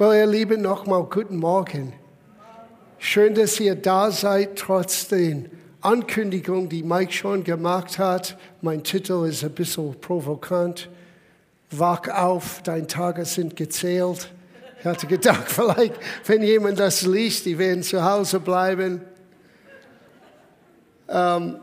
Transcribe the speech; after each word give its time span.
Well, 0.00 0.14
ihr 0.16 0.26
Lieben, 0.26 0.62
nochmal 0.62 1.02
guten 1.02 1.38
Morgen. 1.38 1.92
Schön, 2.98 3.34
dass 3.34 3.58
ihr 3.58 3.74
da 3.74 4.12
seid, 4.12 4.56
trotz 4.56 5.08
den 5.08 5.50
Ankündigungen, 5.80 6.68
die 6.68 6.84
Mike 6.84 7.10
schon 7.10 7.42
gemacht 7.42 7.98
hat. 7.98 8.38
Mein 8.62 8.84
Titel 8.84 9.26
ist 9.26 9.42
ein 9.42 9.50
bisschen 9.50 10.00
provokant. 10.00 10.88
Wach 11.72 12.06
auf, 12.14 12.62
deine 12.62 12.86
Tage 12.86 13.24
sind 13.24 13.56
gezählt. 13.56 14.32
Ich 14.78 14.86
hatte 14.86 15.08
gedacht, 15.08 15.42
vielleicht, 15.50 15.94
wenn 16.26 16.44
jemand 16.44 16.78
das 16.78 17.02
liest, 17.02 17.46
die 17.46 17.58
werden 17.58 17.82
zu 17.82 18.00
Hause 18.00 18.38
bleiben. 18.38 19.00
Ähm, 21.08 21.56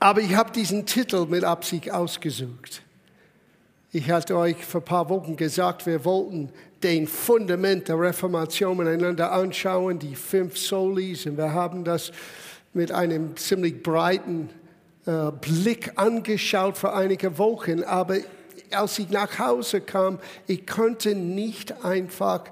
aber 0.00 0.20
ich 0.22 0.34
habe 0.34 0.50
diesen 0.50 0.84
Titel 0.84 1.24
mit 1.26 1.44
Absicht 1.44 1.88
ausgesucht. 1.88 2.82
Ich 3.92 4.10
hatte 4.10 4.36
euch 4.36 4.62
vor 4.64 4.80
ein 4.80 4.84
paar 4.84 5.08
Wochen 5.08 5.36
gesagt, 5.36 5.86
wir 5.86 6.04
wollten 6.04 6.50
den 6.86 7.08
Fundament 7.08 7.88
der 7.88 7.98
Reformation 7.98 8.76
miteinander 8.76 9.32
anschauen, 9.32 9.98
die 9.98 10.14
fünf 10.14 10.56
Solis, 10.56 11.26
und 11.26 11.36
wir 11.36 11.52
haben 11.52 11.82
das 11.82 12.12
mit 12.74 12.92
einem 12.92 13.36
ziemlich 13.36 13.82
breiten 13.82 14.50
äh, 15.04 15.32
Blick 15.32 15.94
angeschaut 15.96 16.78
vor 16.78 16.94
einigen 16.94 17.38
Wochen. 17.38 17.82
Aber 17.82 18.18
als 18.70 19.00
ich 19.00 19.10
nach 19.10 19.36
Hause 19.36 19.80
kam, 19.80 20.20
ich 20.46 20.64
konnte 20.64 21.16
nicht 21.16 21.84
einfach 21.84 22.44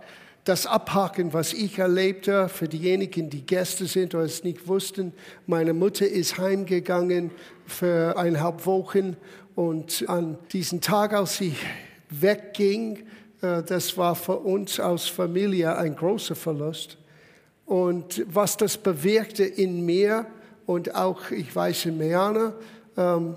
das 0.42 0.66
abhaken, 0.66 1.32
was 1.32 1.52
ich 1.52 1.78
erlebte. 1.78 2.48
Für 2.48 2.66
diejenigen, 2.66 3.30
die 3.30 3.46
Gäste 3.46 3.86
sind 3.86 4.16
oder 4.16 4.24
es 4.24 4.42
nicht 4.42 4.66
wussten, 4.66 5.12
meine 5.46 5.74
Mutter 5.74 6.08
ist 6.08 6.38
heimgegangen 6.38 7.30
für 7.66 8.18
eineinhalb 8.18 8.66
Wochen 8.66 9.16
und 9.54 10.04
an 10.08 10.38
diesem 10.52 10.80
Tag, 10.80 11.12
als 11.12 11.36
sie 11.36 11.54
wegging, 12.10 13.04
das 13.44 13.96
war 13.98 14.14
für 14.14 14.38
uns 14.38 14.80
als 14.80 15.06
Familie 15.06 15.76
ein 15.76 15.94
großer 15.94 16.34
Verlust. 16.34 16.96
Und 17.66 18.24
was 18.32 18.56
das 18.56 18.76
bewirkte 18.76 19.44
in 19.44 19.84
mir 19.84 20.26
und 20.66 20.94
auch, 20.94 21.30
ich 21.30 21.54
weiß, 21.54 21.86
in 21.86 21.98
Meana, 21.98 22.54
ähm, 22.96 23.36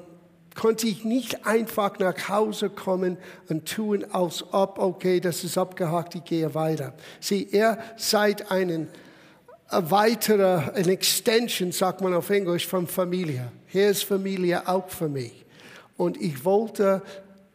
konnte 0.56 0.88
ich 0.88 1.04
nicht 1.04 1.46
einfach 1.46 2.00
nach 2.00 2.30
Hause 2.30 2.70
kommen 2.70 3.18
und 3.50 3.68
tun, 3.68 4.06
als 4.12 4.44
ob, 4.54 4.80
okay, 4.80 5.20
das 5.20 5.44
ist 5.44 5.58
abgehakt, 5.58 6.16
ich 6.16 6.24
gehe 6.24 6.54
weiter. 6.56 6.94
Sie, 7.20 7.48
er 7.52 7.78
seid 7.96 8.50
einen 8.52 8.88
weiterer, 9.70 10.74
eine 10.74 10.92
Extension, 10.92 11.72
sagt 11.72 12.02
man 12.02 12.14
auf 12.14 12.30
Englisch, 12.30 12.66
von 12.66 12.88
Familie. 12.88 13.52
Hier 13.68 13.90
ist 13.90 14.04
Familie 14.04 14.68
auch 14.68 14.90
für 14.90 15.10
mich. 15.10 15.46
Und 15.98 16.20
ich 16.20 16.44
wollte 16.46 17.02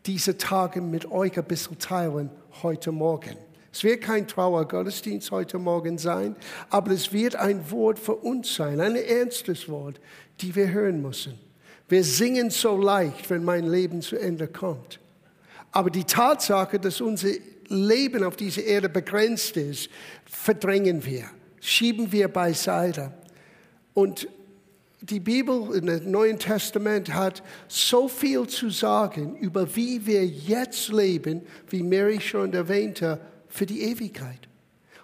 diese 0.07 0.37
Tage 0.37 0.81
mit 0.81 1.11
euch 1.11 1.37
ein 1.39 1.45
bisschen 1.45 1.79
teilen 1.79 2.31
heute 2.63 2.93
Morgen. 2.93 3.37
Es 3.73 3.85
wird 3.85 4.03
kein 4.03 4.29
Trauergottesdienst 4.29 5.31
heute 5.31 5.59
Morgen 5.59 5.97
sein, 5.97 6.37
aber 6.69 6.91
es 6.91 7.13
wird 7.13 7.37
ein 7.37 7.71
Wort 7.71 7.99
für 7.99 8.17
uns 8.17 8.55
sein, 8.55 8.81
ein 8.81 8.97
ernstes 8.97 9.69
Wort, 9.69 9.99
die 10.41 10.55
wir 10.55 10.71
hören 10.71 11.01
müssen. 11.01 11.39
Wir 11.89 12.05
singen 12.05 12.51
so 12.51 12.77
leicht, 12.77 13.31
wenn 13.31 13.45
mein 13.45 13.67
Leben 13.67 14.03
zu 14.03 14.17
Ende 14.17 14.49
kommt. 14.49 15.01
Aber 15.73 15.91
die 15.91 16.05
Tatsache, 16.05 16.79
dass 16.79 17.01
unser 17.01 17.31
Leben 17.69 18.25
auf 18.25 18.37
dieser 18.37 18.63
Erde 18.63 18.89
begrenzt 18.89 19.57
ist, 19.57 19.89
verdrängen 20.27 21.05
wir, 21.05 21.25
schieben 21.61 22.13
wir 22.13 22.29
beiseite. 22.29 23.13
Und 23.95 24.29
die 25.03 25.21
Bibel 25.21 25.75
im 25.75 26.11
Neuen 26.11 26.39
Testament 26.39 27.13
hat 27.13 27.43
so 27.67 28.07
viel 28.09 28.47
zu 28.47 28.71
sagen 28.71 29.37
über 29.37 29.75
wie 29.75 30.07
wir 30.07 30.25
jetzt 30.25 30.89
leben, 30.93 31.43
wie 31.69 31.83
Mary 31.83 32.21
schon 32.21 32.53
erwähnte, 32.55 33.21
für 33.49 33.67
die 33.67 33.83
Ewigkeit. 33.83 34.49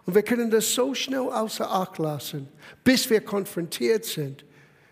Und 0.06 0.14
wir 0.14 0.22
können 0.22 0.50
das 0.50 0.72
so 0.72 0.94
schnell 0.94 1.28
außer 1.28 1.70
Acht 1.70 1.98
lassen, 1.98 2.48
bis 2.84 3.10
wir 3.10 3.20
konfrontiert 3.20 4.04
sind 4.04 4.44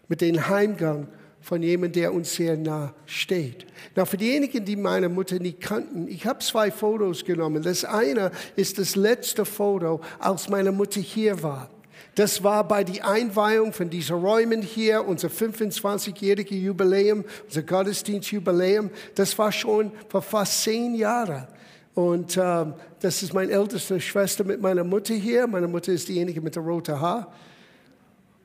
mit 0.09 0.21
dem 0.21 0.47
Heimgang 0.49 1.09
von 1.41 1.63
jemandem, 1.63 2.03
der 2.03 2.13
uns 2.13 2.35
sehr 2.35 2.57
nah 2.57 2.93
steht. 3.07 3.67
Na, 3.95 4.05
für 4.05 4.17
diejenigen, 4.17 4.65
die 4.65 4.75
meine 4.75 5.09
Mutter 5.09 5.39
nicht 5.39 5.61
kannten, 5.61 6.09
ich 6.09 6.27
habe 6.27 6.41
zwei 6.41 6.73
Fotos 6.73 7.25
genommen. 7.25 7.63
Das 7.63 7.85
eine 7.85 8.33
ist 8.57 8.79
das 8.79 8.97
letzte 8.97 9.45
Foto, 9.45 10.01
als 10.19 10.49
meine 10.49 10.73
Mutter 10.73 11.01
hier 11.01 11.43
war. 11.43 11.71
Das 12.17 12.43
war 12.43 12.67
bei 12.67 12.83
der 12.83 13.07
Einweihung 13.07 13.75
von 13.75 13.91
diesen 13.91 14.17
Räumen 14.17 14.63
hier, 14.63 15.07
unser 15.07 15.29
25-jähriges 15.29 16.55
Jubiläum, 16.55 17.27
unser 17.45 17.63
Gottesdienstjubiläum. 17.63 18.89
Das 19.15 19.39
war 19.39 19.53
schon 19.53 19.93
vor 20.09 20.23
fast 20.23 20.63
zehn 20.63 20.95
Jahren. 20.95 21.47
Und 21.95 22.39
ähm, 22.39 22.73
das 23.01 23.23
ist 23.23 23.35
meine 23.35 23.53
älteste 23.53 24.01
Schwester 24.01 24.45
mit 24.45 24.63
meiner 24.63 24.83
Mutter 24.83 25.13
hier. 25.13 25.47
Meine 25.47 25.69
Mutter 25.69 25.93
ist 25.93 26.09
diejenige 26.09 26.41
mit 26.41 26.57
der 26.57 26.63
roten 26.63 26.99
Haar. 26.99 27.31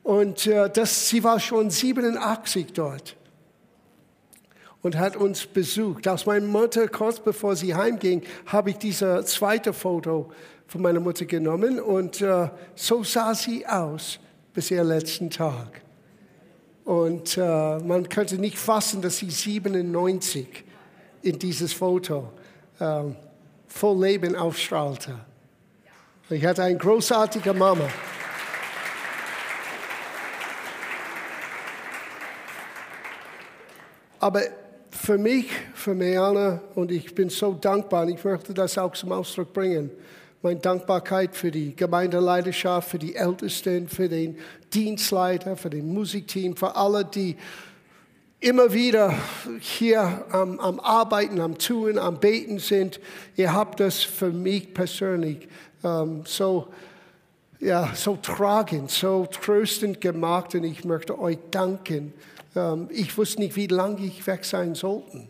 Und 0.04 0.48
äh, 0.48 0.70
das, 0.70 1.08
sie 1.08 1.24
war 1.24 1.40
schon 1.40 1.70
87 1.70 2.74
dort 2.74 3.16
und 4.82 4.98
hat 4.98 5.16
uns 5.16 5.46
besucht. 5.46 6.10
Aus 6.10 6.26
meiner 6.26 6.46
Mutter, 6.46 6.90
kurz 6.90 7.22
bevor 7.22 7.56
sie 7.56 7.74
heimging, 7.74 8.22
habe 8.48 8.72
ich 8.72 8.78
dieses 8.80 9.28
zweite 9.28 9.72
Foto 9.72 10.30
von 10.72 10.82
meiner 10.82 11.02
Mutter 11.02 11.26
genommen 11.26 11.82
und 11.82 12.22
äh, 12.22 12.48
so 12.76 13.04
sah 13.04 13.36
sie 13.36 13.68
aus 13.68 14.18
bis 14.54 14.72
ihr 14.72 14.86
letzten 14.86 15.30
Tag. 15.30 15.82
Und 16.86 17.38
äh, 17.38 17.78
man 17.80 18.08
könnte 18.08 18.38
nicht 18.38 18.58
fassen, 18.58 19.02
dass 19.02 19.18
sie 19.18 19.30
97 19.30 20.64
in 21.24 21.38
dieses 21.38 21.74
Foto 21.74 22.32
äh, 22.80 23.02
voll 23.68 24.02
Leben 24.02 24.34
aufstrahlte. 24.34 25.14
Ich 26.30 26.46
hatte 26.46 26.64
eine 26.64 26.78
großartige 26.78 27.54
Mama. 27.54 27.90
Aber 34.22 34.42
für 34.90 35.18
mich, 35.18 35.52
für 35.74 35.94
Meana, 35.94 36.62
und 36.76 36.92
ich 36.92 37.14
bin 37.14 37.30
so 37.30 37.52
dankbar, 37.56 38.04
und 38.04 38.14
ich 38.14 38.24
möchte 38.24 38.54
das 38.54 38.78
auch 38.78 38.94
zum 38.94 39.12
Ausdruck 39.12 39.52
bringen, 39.52 39.92
meine 40.42 40.60
Dankbarkeit 40.60 41.36
für 41.36 41.52
die 41.52 41.76
Gemeindeleidenschaft, 41.76 42.90
für 42.90 43.00
die 43.00 43.16
Ältesten, 43.16 43.88
für 43.88 44.10
den 44.10 44.38
Dienstleiter, 44.74 45.56
für 45.56 45.70
den 45.70 45.94
Musikteam, 45.94 46.56
für 46.56 46.76
alle, 46.76 47.06
die 47.06 47.38
immer 48.40 48.74
wieder 48.74 49.14
hier 49.60 50.26
am, 50.32 50.60
am 50.60 50.80
Arbeiten, 50.80 51.40
am 51.40 51.58
Tun, 51.60 52.00
am 52.00 52.20
Beten 52.20 52.58
sind. 52.58 53.00
Ihr 53.36 53.54
habt 53.54 53.80
das 53.80 54.02
für 54.02 54.32
mich 54.32 54.74
persönlich 54.74 55.48
ähm, 55.84 56.24
so, 56.26 56.68
ja, 57.60 57.92
so 57.94 58.16
tragend, 58.16 58.90
so 58.90 59.28
tröstend 59.28 60.02
gemacht 60.02 60.56
und 60.56 60.64
ich 60.64 60.84
möchte 60.84 61.20
euch 61.20 61.38
danken. 61.52 62.14
Ähm, 62.56 62.88
ich 62.90 63.16
wusste 63.16 63.42
nicht, 63.42 63.56
wie 63.56 63.68
lange 63.68 64.04
ich 64.04 64.26
weg 64.26 64.44
sein 64.44 64.74
sollte. 64.74 65.28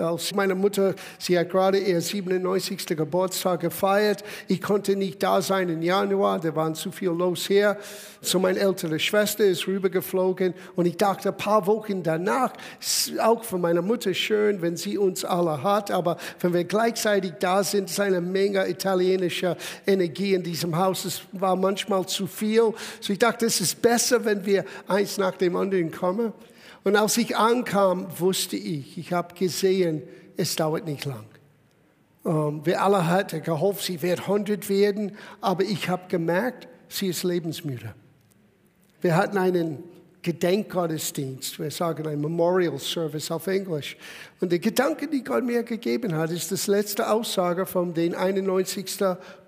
Als 0.00 0.34
meine 0.34 0.54
Mutter, 0.54 0.94
sie 1.18 1.38
hat 1.38 1.50
gerade 1.50 1.78
ihr 1.78 2.00
97. 2.00 2.86
Geburtstag 2.96 3.60
gefeiert. 3.60 4.24
Ich 4.48 4.60
konnte 4.60 4.96
nicht 4.96 5.22
da 5.22 5.42
sein 5.42 5.68
im 5.68 5.82
Januar, 5.82 6.40
da 6.40 6.54
war 6.54 6.72
zu 6.74 6.90
viel 6.90 7.10
los 7.10 7.46
hier. 7.46 7.76
So 8.22 8.38
meine 8.38 8.58
ältere 8.58 8.98
Schwester 8.98 9.44
ist 9.44 9.66
rübergeflogen 9.66 10.54
und 10.76 10.86
ich 10.86 10.96
dachte 10.96 11.30
ein 11.30 11.36
paar 11.36 11.66
Wochen 11.66 12.02
danach, 12.02 12.52
auch 13.22 13.44
für 13.44 13.58
meine 13.58 13.82
Mutter 13.82 14.12
schön, 14.12 14.60
wenn 14.60 14.76
sie 14.76 14.98
uns 14.98 15.24
alle 15.24 15.62
hat, 15.62 15.90
aber 15.90 16.16
wenn 16.40 16.52
wir 16.52 16.64
gleichzeitig 16.64 17.34
da 17.40 17.64
sind, 17.64 17.88
ist 17.90 18.00
eine 18.00 18.20
Menge 18.20 18.68
italienischer 18.68 19.56
Energie 19.86 20.34
in 20.34 20.42
diesem 20.42 20.76
Haus. 20.76 21.04
Es 21.04 21.22
war 21.32 21.56
manchmal 21.56 22.06
zu 22.06 22.26
viel. 22.26 22.74
So 23.00 23.12
ich 23.12 23.18
dachte, 23.18 23.46
es 23.46 23.60
ist 23.60 23.80
besser, 23.80 24.24
wenn 24.24 24.44
wir 24.44 24.64
eins 24.86 25.18
nach 25.18 25.36
dem 25.36 25.56
anderen 25.56 25.90
kommen. 25.90 26.32
Und 26.84 26.96
als 26.96 27.16
ich 27.16 27.36
ankam, 27.36 28.06
wusste 28.18 28.56
ich, 28.56 28.96
ich 28.96 29.12
habe 29.12 29.34
gesehen, 29.34 30.02
es 30.36 30.56
dauert 30.56 30.86
nicht 30.86 31.04
lang. 31.04 31.26
Um, 32.22 32.56
ähm, 32.56 32.66
wir 32.66 32.82
alle 32.82 33.06
hatten 33.06 33.42
gehofft, 33.42 33.84
sie 33.84 34.02
wird 34.02 34.20
100 34.20 34.68
werden, 34.68 35.16
aber 35.40 35.64
ich 35.64 35.88
habe 35.88 36.02
gemerkt, 36.08 36.68
sie 36.88 37.08
ist 37.08 37.22
lebensmüde. 37.22 37.94
Wir 39.00 39.16
hatten 39.16 39.38
einen 39.38 39.82
Gedenkgottesdienst, 40.22 41.58
wir 41.58 41.70
sagen 41.70 42.06
ein 42.06 42.20
Memorial 42.20 42.78
Service 42.78 43.30
auf 43.30 43.46
Englisch. 43.46 43.96
Und 44.40 44.52
der 44.52 44.58
Gedanke, 44.58 45.08
die 45.08 45.24
Gott 45.24 45.44
mir 45.44 45.62
gegeben 45.62 46.14
hat, 46.14 46.30
ist 46.30 46.52
das 46.52 46.66
letzte 46.66 47.10
Aussage 47.10 47.64
von 47.64 47.94
den 47.94 48.14
91. 48.14 48.98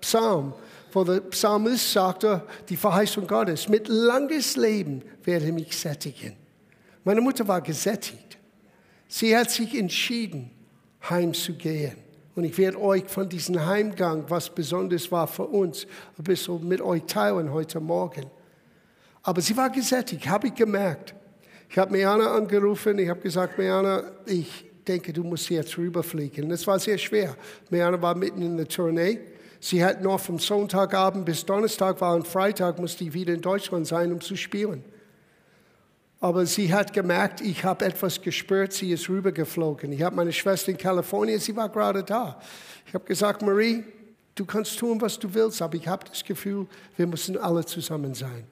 Psalm, 0.01 0.53
wo 0.91 1.03
der 1.03 1.19
Psalmist 1.21 1.91
sagte, 1.91 2.41
die 2.69 2.77
Verheißung 2.77 3.27
Gottes, 3.27 3.69
mit 3.69 3.87
langes 3.87 4.55
Leben 4.55 5.03
werde 5.23 5.45
ich 5.45 5.53
mich 5.53 5.77
sättigen. 5.77 6.42
Meine 7.03 7.21
Mutter 7.21 7.47
war 7.47 7.61
gesättigt. 7.61 8.37
Sie 9.07 9.35
hat 9.35 9.51
sich 9.51 9.77
entschieden, 9.77 10.49
heimzugehen. 11.09 11.97
Und 12.35 12.45
ich 12.45 12.57
werde 12.57 12.81
euch 12.81 13.03
von 13.05 13.29
diesem 13.29 13.63
Heimgang, 13.63 14.25
was 14.27 14.49
besonders 14.49 15.11
war 15.11 15.27
für 15.27 15.45
uns, 15.45 15.85
ein 16.17 16.23
bisschen 16.23 16.67
mit 16.67 16.81
euch 16.81 17.03
teilen 17.03 17.51
heute 17.51 17.79
Morgen. 17.79 18.25
Aber 19.21 19.41
sie 19.41 19.55
war 19.55 19.69
gesättigt, 19.69 20.27
habe 20.27 20.47
ich 20.47 20.55
gemerkt. 20.55 21.13
Ich 21.69 21.77
habe 21.77 21.91
Meana 21.91 22.33
angerufen, 22.35 22.97
ich 22.99 23.09
habe 23.09 23.19
gesagt, 23.19 23.57
Meana, 23.57 24.03
ich 24.25 24.65
denke, 24.87 25.13
du 25.13 25.23
musst 25.23 25.49
jetzt 25.49 25.77
rüberfliegen. 25.77 26.49
Das 26.49 26.65
war 26.65 26.79
sehr 26.79 26.97
schwer. 26.97 27.35
Meana 27.69 28.01
war 28.01 28.15
mitten 28.15 28.41
in 28.41 28.57
der 28.57 28.67
Tournee. 28.67 29.19
Sie 29.59 29.83
hat 29.83 30.01
nur 30.01 30.19
vom 30.19 30.39
Sonntagabend 30.39 31.25
bis 31.25 31.45
Donnerstag 31.45 32.01
war 32.01 32.15
und 32.15 32.27
Freitag 32.27 32.79
musste 32.79 33.05
ich 33.05 33.13
wieder 33.13 33.33
in 33.33 33.41
Deutschland 33.41 33.87
sein, 33.87 34.11
um 34.11 34.19
zu 34.19 34.35
spielen. 34.35 34.83
Aber 36.23 36.45
sie 36.45 36.73
hat 36.73 36.93
gemerkt, 36.93 37.41
ich 37.41 37.65
habe 37.65 37.83
etwas 37.83 38.21
gespürt, 38.21 38.71
sie 38.71 38.93
ist 38.93 39.09
rübergeflogen. 39.09 39.91
Ich 39.91 40.01
habe 40.03 40.15
meine 40.15 40.31
Schwester 40.31 40.71
in 40.71 40.77
Kalifornien, 40.77 41.37
sie 41.37 41.53
war 41.53 41.67
gerade 41.67 42.01
da. 42.01 42.39
Ich 42.87 42.93
habe 42.93 43.03
gesagt, 43.03 43.41
Marie, 43.41 43.83
du 44.33 44.45
kannst 44.45 44.79
tun, 44.79 45.01
was 45.01 45.19
du 45.19 45.33
willst, 45.33 45.61
aber 45.61 45.75
ich 45.75 45.85
habe 45.85 46.05
das 46.09 46.23
Gefühl, 46.23 46.65
wir 46.95 47.07
müssen 47.07 47.37
alle 47.37 47.65
zusammen 47.65 48.13
sein. 48.13 48.47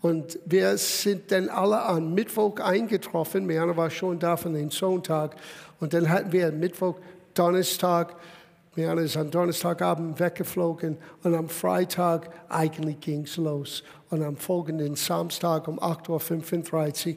Und 0.00 0.36
wir 0.46 0.76
sind 0.78 1.30
dann 1.30 1.48
alle 1.48 1.80
an 1.80 2.12
Mittwoch 2.12 2.58
eingetroffen. 2.58 3.46
Miana 3.46 3.76
war 3.76 3.88
schon 3.88 4.18
da 4.18 4.36
von 4.36 4.54
dem 4.54 4.72
Sonntag. 4.72 5.36
Und 5.78 5.94
dann 5.94 6.10
hatten 6.10 6.32
wir 6.32 6.50
Mittwoch, 6.50 6.96
Donnerstag. 7.34 8.16
Miana 8.74 9.02
ist 9.02 9.16
am 9.16 9.30
Donnerstagabend 9.30 10.18
weggeflogen. 10.18 10.98
Und 11.22 11.36
am 11.36 11.48
Freitag 11.48 12.30
eigentlich 12.48 12.98
ging 12.98 13.22
es 13.22 13.36
los. 13.36 13.84
Und 14.10 14.22
am 14.22 14.36
folgenden 14.36 14.96
Samstag 14.96 15.66
um 15.68 15.80
8.35 15.80 17.16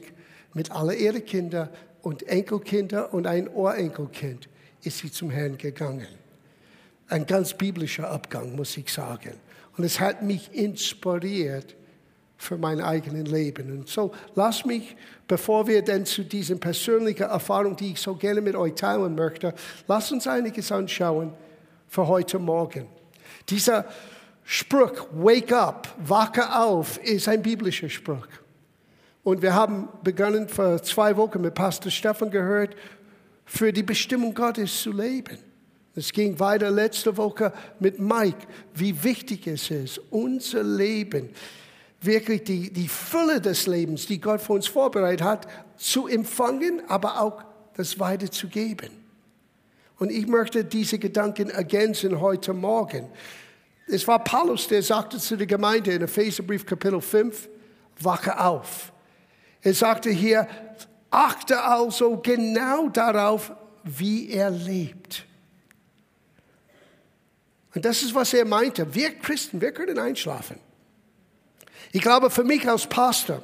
mit 0.54 0.70
allen 0.72 0.98
ihren 0.98 1.24
Kindern 1.24 1.68
und 2.02 2.26
Enkelkinder 2.26 3.14
und 3.14 3.26
ein 3.26 3.48
Urenkelkind 3.48 4.48
ist 4.82 4.98
sie 4.98 5.12
zum 5.12 5.30
Herrn 5.30 5.58
gegangen. 5.58 6.08
Ein 7.08 7.26
ganz 7.26 7.54
biblischer 7.54 8.10
Abgang, 8.10 8.56
muss 8.56 8.76
ich 8.76 8.92
sagen. 8.92 9.34
Und 9.76 9.84
es 9.84 10.00
hat 10.00 10.22
mich 10.22 10.52
inspiriert, 10.52 11.76
für 12.40 12.56
mein 12.56 12.80
eigenes 12.80 13.30
Leben. 13.30 13.70
Und 13.70 13.88
so 13.88 14.12
lass 14.34 14.64
mich, 14.64 14.96
bevor 15.28 15.66
wir 15.66 15.82
denn 15.82 16.06
zu 16.06 16.24
diesen 16.24 16.58
persönlichen 16.58 17.24
Erfahrungen, 17.24 17.76
die 17.76 17.92
ich 17.92 18.00
so 18.00 18.14
gerne 18.14 18.40
mit 18.40 18.56
euch 18.56 18.74
teilen 18.74 19.14
möchte, 19.14 19.52
lass 19.86 20.10
uns 20.10 20.26
einiges 20.26 20.72
anschauen 20.72 21.34
für 21.86 22.06
heute 22.08 22.38
Morgen. 22.38 22.86
Dieser 23.50 23.84
Spruch, 24.52 25.06
wake 25.12 25.52
up, 25.52 25.86
wache 26.04 26.42
auf, 26.52 26.98
ist 27.04 27.28
ein 27.28 27.40
biblischer 27.40 27.88
Spruch. 27.88 28.26
Und 29.22 29.42
wir 29.42 29.54
haben 29.54 29.88
begonnen 30.02 30.48
vor 30.48 30.82
zwei 30.82 31.16
Wochen 31.16 31.40
mit 31.40 31.54
Pastor 31.54 31.92
Stefan 31.92 32.32
gehört, 32.32 32.74
für 33.44 33.72
die 33.72 33.84
Bestimmung 33.84 34.34
Gottes 34.34 34.82
zu 34.82 34.90
leben. 34.90 35.38
Es 35.94 36.12
ging 36.12 36.36
weiter 36.40 36.68
letzte 36.68 37.16
Woche 37.16 37.52
mit 37.78 38.00
Mike, 38.00 38.48
wie 38.74 39.04
wichtig 39.04 39.46
es 39.46 39.70
ist, 39.70 40.00
unser 40.10 40.64
Leben 40.64 41.28
wirklich 42.00 42.42
die, 42.42 42.72
die 42.72 42.88
Fülle 42.88 43.40
des 43.40 43.68
Lebens, 43.68 44.06
die 44.06 44.20
Gott 44.20 44.40
für 44.40 44.54
uns 44.54 44.66
vorbereitet 44.66 45.22
hat, 45.22 45.46
zu 45.76 46.08
empfangen, 46.08 46.82
aber 46.88 47.20
auch 47.20 47.44
das 47.76 48.00
weiterzugeben. 48.00 48.90
Und 50.00 50.10
ich 50.10 50.26
möchte 50.26 50.64
diese 50.64 50.98
Gedanken 50.98 51.50
ergänzen 51.50 52.20
heute 52.20 52.52
Morgen. 52.52 53.06
Es 53.92 54.06
war 54.06 54.22
Paulus, 54.22 54.68
der 54.68 54.82
sagte 54.82 55.18
zu 55.18 55.36
der 55.36 55.46
Gemeinde 55.46 55.92
in 55.92 56.02
Epheserbrief 56.02 56.64
Kapitel 56.64 57.00
5, 57.00 57.48
wache 57.98 58.38
auf. 58.38 58.92
Er 59.62 59.74
sagte 59.74 60.10
hier, 60.10 60.46
achte 61.10 61.60
also 61.62 62.16
genau 62.18 62.88
darauf, 62.88 63.52
wie 63.82 64.30
er 64.30 64.50
lebt. 64.50 65.26
Und 67.74 67.84
das 67.84 68.02
ist, 68.02 68.14
was 68.14 68.32
er 68.32 68.44
meinte. 68.44 68.94
Wir 68.94 69.10
Christen, 69.18 69.60
wir 69.60 69.72
können 69.72 69.98
einschlafen. 69.98 70.58
Ich 71.92 72.02
glaube, 72.02 72.30
für 72.30 72.44
mich 72.44 72.68
als 72.68 72.86
Pastor, 72.86 73.42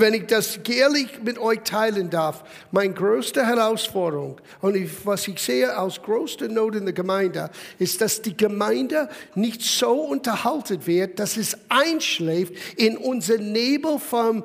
wenn 0.00 0.14
ich 0.14 0.26
das 0.26 0.56
ehrlich 0.56 1.22
mit 1.22 1.38
euch 1.38 1.60
teilen 1.60 2.10
darf, 2.10 2.44
meine 2.70 2.94
größte 2.94 3.46
Herausforderung 3.46 4.40
und 4.60 5.06
was 5.06 5.28
ich 5.28 5.38
sehe 5.38 5.76
als 5.76 6.00
größte 6.00 6.48
Not 6.48 6.76
in 6.76 6.84
der 6.84 6.94
Gemeinde, 6.94 7.50
ist, 7.78 8.00
dass 8.00 8.22
die 8.22 8.36
Gemeinde 8.36 9.08
nicht 9.34 9.62
so 9.62 9.92
unterhalten 9.92 10.86
wird, 10.86 11.18
dass 11.18 11.36
es 11.36 11.56
einschläft, 11.68 12.54
in 12.76 12.96
unser 12.96 13.38
Nebel 13.38 13.98
vom 13.98 14.44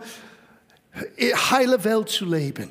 äh, 1.17 1.33
heile 1.33 1.83
Welt 1.83 2.09
zu 2.09 2.25
leben. 2.25 2.69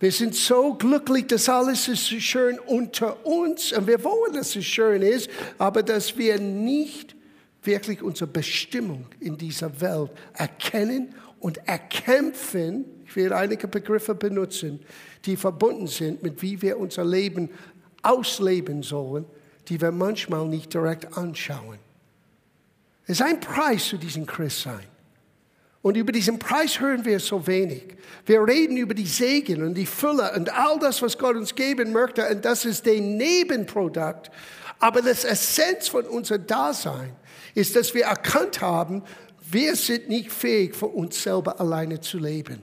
Wir 0.00 0.12
sind 0.12 0.34
so 0.34 0.74
glücklich, 0.74 1.26
dass 1.26 1.48
alles 1.48 1.88
ist 1.88 2.08
schön 2.22 2.58
unter 2.60 3.26
uns 3.26 3.72
und 3.72 3.86
wir 3.86 4.02
wollen, 4.04 4.32
dass 4.32 4.54
es 4.54 4.64
schön 4.64 5.02
ist, 5.02 5.28
aber 5.58 5.82
dass 5.82 6.16
wir 6.16 6.38
nicht 6.38 7.16
wirklich 7.64 8.02
unsere 8.02 8.28
Bestimmung 8.28 9.06
in 9.20 9.36
dieser 9.36 9.80
Welt 9.80 10.10
erkennen 10.34 11.14
und 11.40 11.66
erkämpfen, 11.68 12.84
ich 13.06 13.16
will 13.16 13.32
einige 13.32 13.68
Begriffe 13.68 14.14
benutzen, 14.14 14.80
die 15.24 15.36
verbunden 15.36 15.86
sind 15.86 16.22
mit 16.22 16.42
wie 16.42 16.60
wir 16.62 16.78
unser 16.78 17.04
Leben 17.04 17.50
ausleben 18.02 18.82
sollen, 18.82 19.24
die 19.68 19.80
wir 19.80 19.92
manchmal 19.92 20.46
nicht 20.46 20.72
direkt 20.72 21.16
anschauen. 21.16 21.78
Es 23.06 23.20
ist 23.20 23.26
ein 23.26 23.40
Preis 23.40 23.86
zu 23.86 23.96
diesem 23.96 24.26
Christsein. 24.26 24.86
Und 25.80 25.96
über 25.96 26.12
diesen 26.12 26.38
Preis 26.38 26.80
hören 26.80 27.04
wir 27.04 27.20
so 27.20 27.46
wenig. 27.46 27.84
Wir 28.26 28.46
reden 28.46 28.76
über 28.76 28.94
die 28.94 29.06
Segen 29.06 29.62
und 29.62 29.74
die 29.74 29.86
Fülle 29.86 30.32
und 30.36 30.52
all 30.52 30.78
das, 30.78 31.00
was 31.02 31.16
Gott 31.16 31.36
uns 31.36 31.54
geben 31.54 31.92
möchte. 31.92 32.28
Und 32.28 32.44
das 32.44 32.64
ist 32.64 32.84
der 32.84 33.00
Nebenprodukt. 33.00 34.30
Aber 34.80 35.02
das 35.02 35.24
Essenz 35.24 35.88
von 35.88 36.04
unserem 36.04 36.46
Dasein 36.46 37.16
ist, 37.54 37.76
dass 37.76 37.94
wir 37.94 38.04
erkannt 38.04 38.60
haben, 38.60 39.02
wir 39.50 39.76
sind 39.76 40.08
nicht 40.08 40.30
fähig, 40.30 40.74
für 40.74 40.86
uns 40.86 41.22
selber 41.22 41.60
alleine 41.60 42.00
zu 42.00 42.18
leben. 42.18 42.62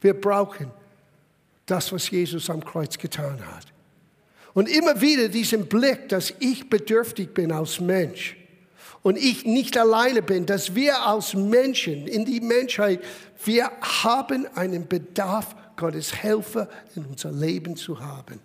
Wir 0.00 0.14
brauchen 0.14 0.70
das, 1.66 1.92
was 1.92 2.10
Jesus 2.10 2.48
am 2.50 2.64
Kreuz 2.64 2.96
getan 2.98 3.40
hat. 3.54 3.66
Und 4.54 4.68
immer 4.68 5.00
wieder 5.00 5.28
diesen 5.28 5.66
Blick, 5.66 6.08
dass 6.08 6.34
ich 6.40 6.68
bedürftig 6.68 7.32
bin 7.32 7.52
als 7.52 7.80
Mensch 7.80 8.36
und 9.02 9.16
ich 9.16 9.44
nicht 9.44 9.78
alleine 9.78 10.22
bin, 10.22 10.46
dass 10.46 10.74
wir 10.74 11.00
als 11.02 11.34
Menschen 11.34 12.06
in 12.06 12.24
die 12.24 12.40
Menschheit, 12.40 13.00
wir 13.44 13.70
haben 13.80 14.46
einen 14.54 14.86
Bedarf, 14.88 15.54
Gottes 15.76 16.14
Helfer 16.14 16.68
in 16.94 17.06
unser 17.06 17.32
Leben 17.32 17.74
zu 17.74 17.98
haben. 18.00 18.40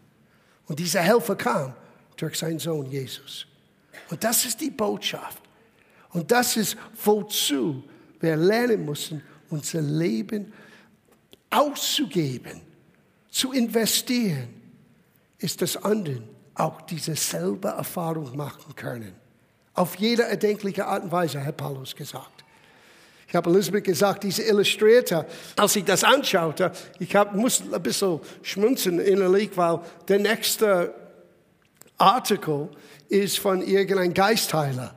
Und 0.67 0.79
dieser 0.79 1.01
Helfer 1.01 1.35
kam 1.35 1.73
durch 2.15 2.37
seinen 2.37 2.59
Sohn 2.59 2.89
Jesus. 2.89 3.45
Und 4.09 4.23
das 4.23 4.45
ist 4.45 4.61
die 4.61 4.69
Botschaft. 4.69 5.44
Und 6.15 6.31
das 6.31 6.55
ist, 6.55 6.77
wozu 7.03 7.83
wir 8.21 8.37
lernen 8.37 8.85
müssen, 8.85 9.21
unser 9.49 9.81
Leben 9.81 10.53
auszugeben, 11.49 12.61
zu 13.29 13.51
investieren, 13.51 14.47
ist 15.37 15.61
das 15.61 15.75
anderen 15.75 16.23
auch 16.53 16.79
diese 16.83 17.15
selbe 17.17 17.67
Erfahrung 17.67 18.33
machen 18.37 18.73
können. 18.77 19.13
Auf 19.73 19.95
jede 19.95 20.23
erdenkliche 20.23 20.85
Art 20.85 21.03
und 21.03 21.11
Weise, 21.11 21.45
hat 21.45 21.57
Paulus 21.57 21.93
gesagt. 21.93 22.45
Ich 23.27 23.35
habe 23.35 23.49
Elisabeth 23.49 23.83
gesagt, 23.83 24.23
diese 24.23 24.43
Illustrator, 24.43 25.25
als 25.57 25.75
ich 25.75 25.83
das 25.83 26.05
anschaute, 26.05 26.71
ich 26.97 27.13
hab, 27.13 27.35
musste 27.35 27.75
ein 27.75 27.83
bisschen 27.83 28.21
schmunzeln 28.41 28.99
innerlich, 28.99 29.49
weil 29.55 29.81
der 30.07 30.19
nächste 30.19 30.95
Artikel 31.97 32.69
ist 33.09 33.37
von 33.37 33.61
irgendeinem 33.61 34.13
Geistheiler. 34.13 34.95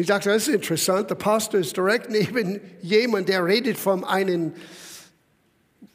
Und 0.00 0.04
ich 0.04 0.08
dachte, 0.08 0.30
das 0.30 0.48
ist 0.48 0.54
interessant. 0.54 1.10
Der 1.10 1.14
Pastor 1.14 1.60
ist 1.60 1.76
direkt 1.76 2.08
neben 2.08 2.58
jemand, 2.80 3.28
der 3.28 3.44
redet 3.44 3.76
von 3.76 4.02
einem 4.02 4.54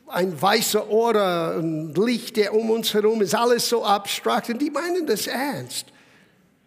ein 0.05 0.39
weißer 0.39 0.91
Oder, 0.91 1.57
ein 1.57 1.91
Licht, 1.95 2.37
der 2.37 2.53
um 2.53 2.69
uns 2.69 2.93
herum 2.93 3.23
ist, 3.23 3.33
alles 3.33 3.67
so 3.67 3.83
abstrakt. 3.83 4.51
Und 4.51 4.61
die 4.61 4.69
meinen 4.69 5.07
das 5.07 5.25
ernst. 5.25 5.87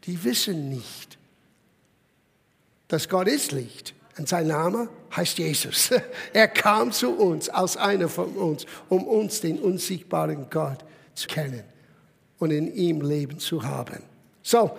Die 0.02 0.24
wissen 0.24 0.68
nicht, 0.68 1.16
dass 2.88 3.08
Gott 3.08 3.28
ist 3.28 3.52
Licht. 3.52 3.94
Und 4.18 4.28
sein 4.28 4.48
Name 4.48 4.88
heißt 5.14 5.38
Jesus. 5.38 5.90
Er 6.32 6.48
kam 6.48 6.90
zu 6.90 7.10
uns 7.10 7.48
als 7.48 7.76
einer 7.76 8.08
von 8.08 8.32
uns, 8.32 8.66
um 8.88 9.04
uns, 9.04 9.42
den 9.42 9.60
unsichtbaren 9.60 10.50
Gott, 10.50 10.78
zu 11.14 11.28
kennen 11.28 11.62
und 12.40 12.50
in 12.50 12.74
ihm 12.74 13.00
Leben 13.00 13.38
zu 13.38 13.62
haben. 13.62 14.02
So, 14.42 14.76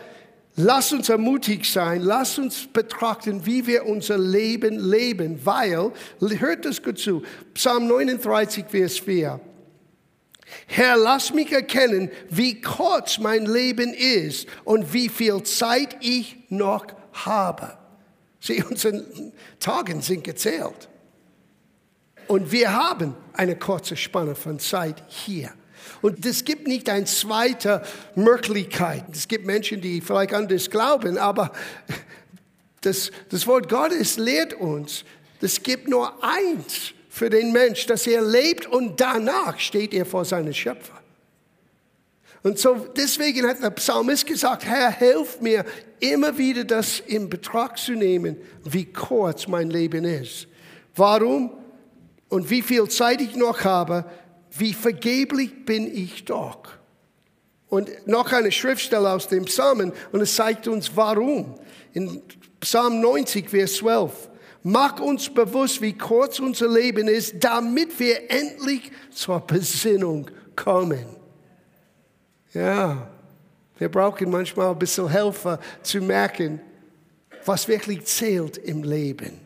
Lass 0.62 0.92
uns 0.92 1.08
ermutigt 1.08 1.72
sein, 1.72 2.02
lass 2.02 2.38
uns 2.38 2.68
betrachten, 2.68 3.46
wie 3.46 3.66
wir 3.66 3.86
unser 3.86 4.18
Leben 4.18 4.78
leben, 4.78 5.40
weil, 5.46 5.94
hört 6.20 6.66
das 6.66 6.84
gut 6.84 7.00
zu, 7.00 7.24
Psalm 7.54 7.88
39, 7.88 8.66
Vers 8.68 9.00
4. 9.00 9.40
Herr, 10.68 10.98
lass 10.98 11.34
mich 11.34 11.54
erkennen, 11.54 12.12
wie 12.30 12.60
kurz 12.60 13.20
mein 13.20 13.46
Leben 13.46 13.94
ist 13.94 14.50
und 14.66 14.92
wie 14.92 15.08
viel 15.08 15.42
Zeit 15.44 15.96
ich 16.02 16.36
noch 16.50 16.88
habe. 17.14 17.78
Sieh, 18.42 18.62
unsere 18.62 19.06
Tage 19.62 20.02
sind 20.02 20.26
gezählt. 20.26 20.90
Und 22.28 22.52
wir 22.52 22.74
haben 22.74 23.16
eine 23.32 23.56
kurze 23.56 23.96
Spanne 23.96 24.36
von 24.36 24.60
Zeit 24.60 25.06
hier. 25.08 25.54
Und 26.02 26.26
es 26.26 26.46
gibt 26.46 26.68
nicht 26.68 26.90
eine 26.90 27.06
zweite 27.06 27.82
Möglichkeit. 28.16 29.06
Es 29.12 29.28
gibt 29.28 29.46
Menschen, 29.46 29.82
die 29.82 30.02
vielleicht 30.02 30.34
anders 30.34 30.70
glauben, 30.70 31.18
aber 31.18 31.52
das, 32.82 33.12
das 33.30 33.46
Wort 33.48 33.70
Gottes 33.70 34.18
lehrt 34.18 34.54
uns, 34.54 35.04
es 35.42 35.64
gibt 35.64 35.88
nur 35.88 36.24
eins 36.24 36.94
für 37.10 37.30
den 37.30 37.52
Mensch, 37.52 37.86
dass 37.86 38.08
er 38.08 38.22
lebt 38.22 38.68
und 38.68 39.00
danach 39.00 39.60
steht 39.60 39.94
er 39.94 40.06
vor 40.06 40.26
seinem 40.26 40.54
Schöpfer. 40.54 41.00
Und 42.42 42.58
so 42.58 42.88
deswegen 42.96 43.46
hat 43.48 43.62
der 43.62 43.72
Psalmist 43.72 44.26
gesagt, 44.26 44.66
Herr, 44.66 44.92
hilf 44.92 45.42
mir, 45.42 45.66
immer 46.00 46.38
wieder 46.38 46.64
das 46.64 47.02
in 47.02 47.30
Betracht 47.30 47.78
zu 47.78 47.94
nehmen, 47.94 48.38
wie 48.64 48.86
kurz 48.86 49.48
mein 49.48 49.70
Leben 49.70 50.06
ist. 50.06 50.48
Warum? 50.96 51.52
Und 52.30 52.50
wie 52.50 52.62
viel 52.62 52.88
Zeit 52.88 53.22
ich 53.22 53.36
noch 53.36 53.64
habe, 53.66 54.06
wie 54.52 54.74
vergeblich 54.74 55.66
bin 55.66 55.94
ich 55.94 56.26
doch. 56.26 56.60
Und 57.68 58.08
noch 58.08 58.32
eine 58.32 58.52
Schriftstelle 58.52 59.12
aus 59.12 59.28
dem 59.28 59.46
Psalmen 59.46 59.94
und 60.12 60.22
es 60.22 60.36
zeigt 60.36 60.68
uns 60.68 60.92
warum. 60.96 61.56
In 61.94 62.22
Psalm 62.60 63.00
90, 63.00 63.50
Vers 63.50 63.76
12. 63.76 64.30
Mach 64.64 65.00
uns 65.00 65.30
bewusst, 65.30 65.82
wie 65.82 65.94
kurz 65.94 66.40
unser 66.40 66.68
Leben 66.68 67.08
ist, 67.08 67.36
damit 67.40 67.98
wir 68.00 68.30
endlich 68.30 68.92
zur 69.12 69.40
Besinnung 69.40 70.30
kommen. 70.56 71.06
Ja, 72.54 73.08
wir 73.78 73.90
brauchen 73.90 74.30
manchmal 74.30 74.72
ein 74.72 74.80
bisschen 74.80 75.08
Helfer 75.08 75.60
zu 75.82 76.02
merken, 76.02 76.60
was 77.46 77.68
wirklich 77.68 78.04
zählt 78.06 78.58
im 78.58 78.84
Leben. 78.84 79.40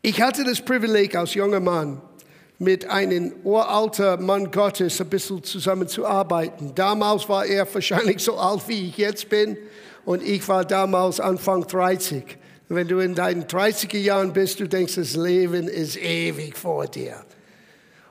Ich 0.00 0.22
hatte 0.22 0.44
das 0.44 0.62
Privileg 0.62 1.14
als 1.14 1.34
junger 1.34 1.60
Mann, 1.60 2.00
mit 2.60 2.90
einem 2.90 3.32
uralter 3.42 4.18
Mann 4.18 4.50
Gottes 4.50 5.00
ein 5.00 5.08
bisschen 5.08 5.42
zusammenzuarbeiten. 5.42 6.74
Damals 6.74 7.26
war 7.26 7.46
er 7.46 7.66
wahrscheinlich 7.72 8.22
so 8.22 8.36
alt, 8.36 8.68
wie 8.68 8.88
ich 8.88 8.98
jetzt 8.98 9.30
bin, 9.30 9.56
und 10.04 10.22
ich 10.22 10.46
war 10.46 10.64
damals 10.64 11.20
Anfang 11.20 11.66
30. 11.66 12.22
Und 12.68 12.76
wenn 12.76 12.86
du 12.86 12.98
in 12.98 13.14
deinen 13.14 13.44
30er 13.44 13.98
Jahren 13.98 14.34
bist, 14.34 14.60
du 14.60 14.68
denkst, 14.68 14.96
das 14.96 15.16
Leben 15.16 15.68
ist 15.68 15.96
ewig 15.96 16.56
vor 16.56 16.86
dir. 16.86 17.24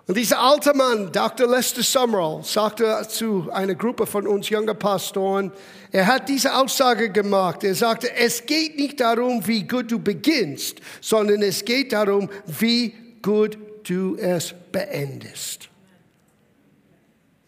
Und 0.07 0.17
dieser 0.17 0.39
alte 0.39 0.73
Mann, 0.73 1.11
Dr. 1.11 1.47
Lester 1.47 1.83
Summerall, 1.83 2.43
sagte 2.43 3.05
zu 3.07 3.47
einer 3.51 3.75
Gruppe 3.75 4.07
von 4.07 4.25
uns 4.25 4.49
jungen 4.49 4.77
Pastoren, 4.77 5.51
er 5.91 6.07
hat 6.07 6.27
diese 6.27 6.55
Aussage 6.55 7.11
gemacht. 7.11 7.63
Er 7.63 7.75
sagte, 7.75 8.15
es 8.15 8.43
geht 8.47 8.77
nicht 8.77 8.99
darum, 8.99 9.45
wie 9.45 9.67
gut 9.67 9.91
du 9.91 9.99
beginnst, 9.99 10.77
sondern 11.01 11.43
es 11.43 11.63
geht 11.63 11.93
darum, 11.93 12.27
wie 12.47 12.95
gut 13.21 13.59
du 13.89 14.15
es 14.15 14.53
beendest. 14.71 15.69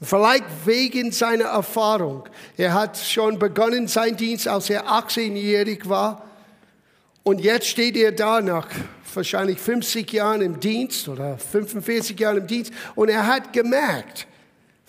Vielleicht 0.02 0.46
wegen 0.66 1.12
seiner 1.12 1.46
Erfahrung. 1.46 2.28
Er 2.58 2.74
hat 2.74 2.98
schon 2.98 3.38
begonnen 3.38 3.88
sein 3.88 4.18
Dienst, 4.18 4.48
als 4.48 4.70
er 4.70 4.88
18-jährig 4.88 5.88
war. 5.88 6.26
Und 7.24 7.40
jetzt 7.40 7.68
steht 7.68 7.96
er 7.96 8.12
da 8.12 8.42
nach 8.42 8.68
wahrscheinlich 9.14 9.60
50 9.60 10.12
Jahren 10.12 10.42
im 10.42 10.60
Dienst 10.60 11.08
oder 11.08 11.38
45 11.38 12.20
Jahren 12.20 12.38
im 12.38 12.48
Dienst. 12.48 12.74
Und 12.96 13.10
er 13.10 13.28
hat 13.28 13.54
gemerkt, 13.54 14.26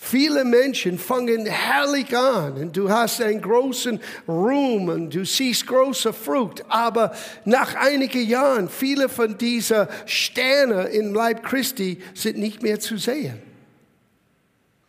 Viele 0.05 0.43
Menschen 0.43 0.99
fangen 0.99 1.45
herrlich 1.45 2.15
an 2.15 2.55
und 2.55 2.75
du 2.75 2.89
hast 2.89 3.21
einen 3.21 3.41
großen 3.41 4.01
Ruhm 4.27 4.89
und 4.89 5.15
du 5.15 5.23
siehst 5.23 5.65
große 5.65 6.11
Frucht. 6.11 6.65
Aber 6.67 7.13
nach 7.45 7.75
einigen 7.75 8.27
Jahren, 8.27 8.67
viele 8.67 9.07
von 9.07 9.37
diesen 9.37 9.87
Sterne 10.05 10.87
im 10.89 11.13
Leib 11.13 11.41
Christi 11.43 12.01
sind 12.13 12.37
nicht 12.37 12.61
mehr 12.61 12.81
zu 12.81 12.97
sehen. 12.97 13.41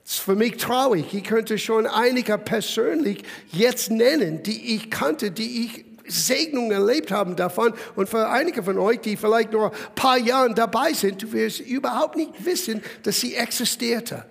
Das 0.02 0.14
ist 0.14 0.18
für 0.18 0.34
mich 0.34 0.56
traurig. 0.56 1.14
Ich 1.14 1.22
könnte 1.22 1.58
schon 1.58 1.86
einige 1.86 2.36
persönlich 2.36 3.22
jetzt 3.52 3.92
nennen, 3.92 4.42
die 4.42 4.74
ich 4.74 4.90
kannte, 4.90 5.30
die 5.30 5.66
ich 5.66 5.84
Segnungen 6.12 6.72
erlebt 6.72 7.12
haben 7.12 7.36
davon. 7.36 7.72
Und 7.94 8.08
für 8.08 8.28
einige 8.28 8.64
von 8.64 8.78
euch, 8.80 8.98
die 8.98 9.16
vielleicht 9.16 9.52
nur 9.52 9.70
ein 9.70 9.94
paar 9.94 10.18
Jahre 10.18 10.52
dabei 10.52 10.92
sind, 10.92 11.22
du 11.22 11.32
wirst 11.32 11.60
überhaupt 11.60 12.16
nicht 12.16 12.44
wissen, 12.44 12.82
dass 13.04 13.20
sie 13.20 13.36
existierte. 13.36 14.24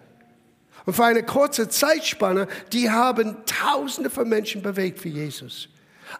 Und 0.85 0.93
für 0.93 1.05
eine 1.05 1.23
kurze 1.23 1.69
Zeitspanne, 1.69 2.47
die 2.71 2.89
haben 2.89 3.37
Tausende 3.45 4.09
von 4.09 4.27
Menschen 4.27 4.61
bewegt 4.61 4.99
für 4.99 5.09
Jesus. 5.09 5.69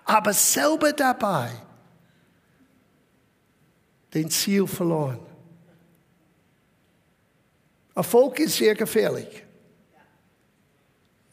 Aber 0.05 0.33
selber 0.33 0.93
dabei 0.93 1.51
den 4.13 4.29
Ziel 4.29 4.67
verloren. 4.67 5.19
Erfolg 7.95 8.39
ist 8.39 8.57
sehr 8.57 8.75
gefährlich. 8.75 9.43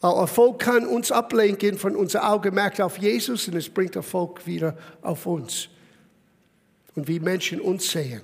Weil 0.01 0.15
Erfolg 0.15 0.59
kann 0.59 0.85
uns 0.85 1.11
ablenken 1.11 1.77
von 1.77 1.95
unser 1.95 2.27
Augenmerk 2.27 2.79
auf 2.79 2.97
Jesus 2.97 3.47
und 3.47 3.55
es 3.55 3.69
bringt 3.69 3.95
Erfolg 3.95 4.45
wieder 4.47 4.75
auf 5.01 5.25
uns. 5.25 5.69
Und 6.95 7.07
wie 7.07 7.19
Menschen 7.19 7.61
uns 7.61 7.89
sehen. 7.89 8.21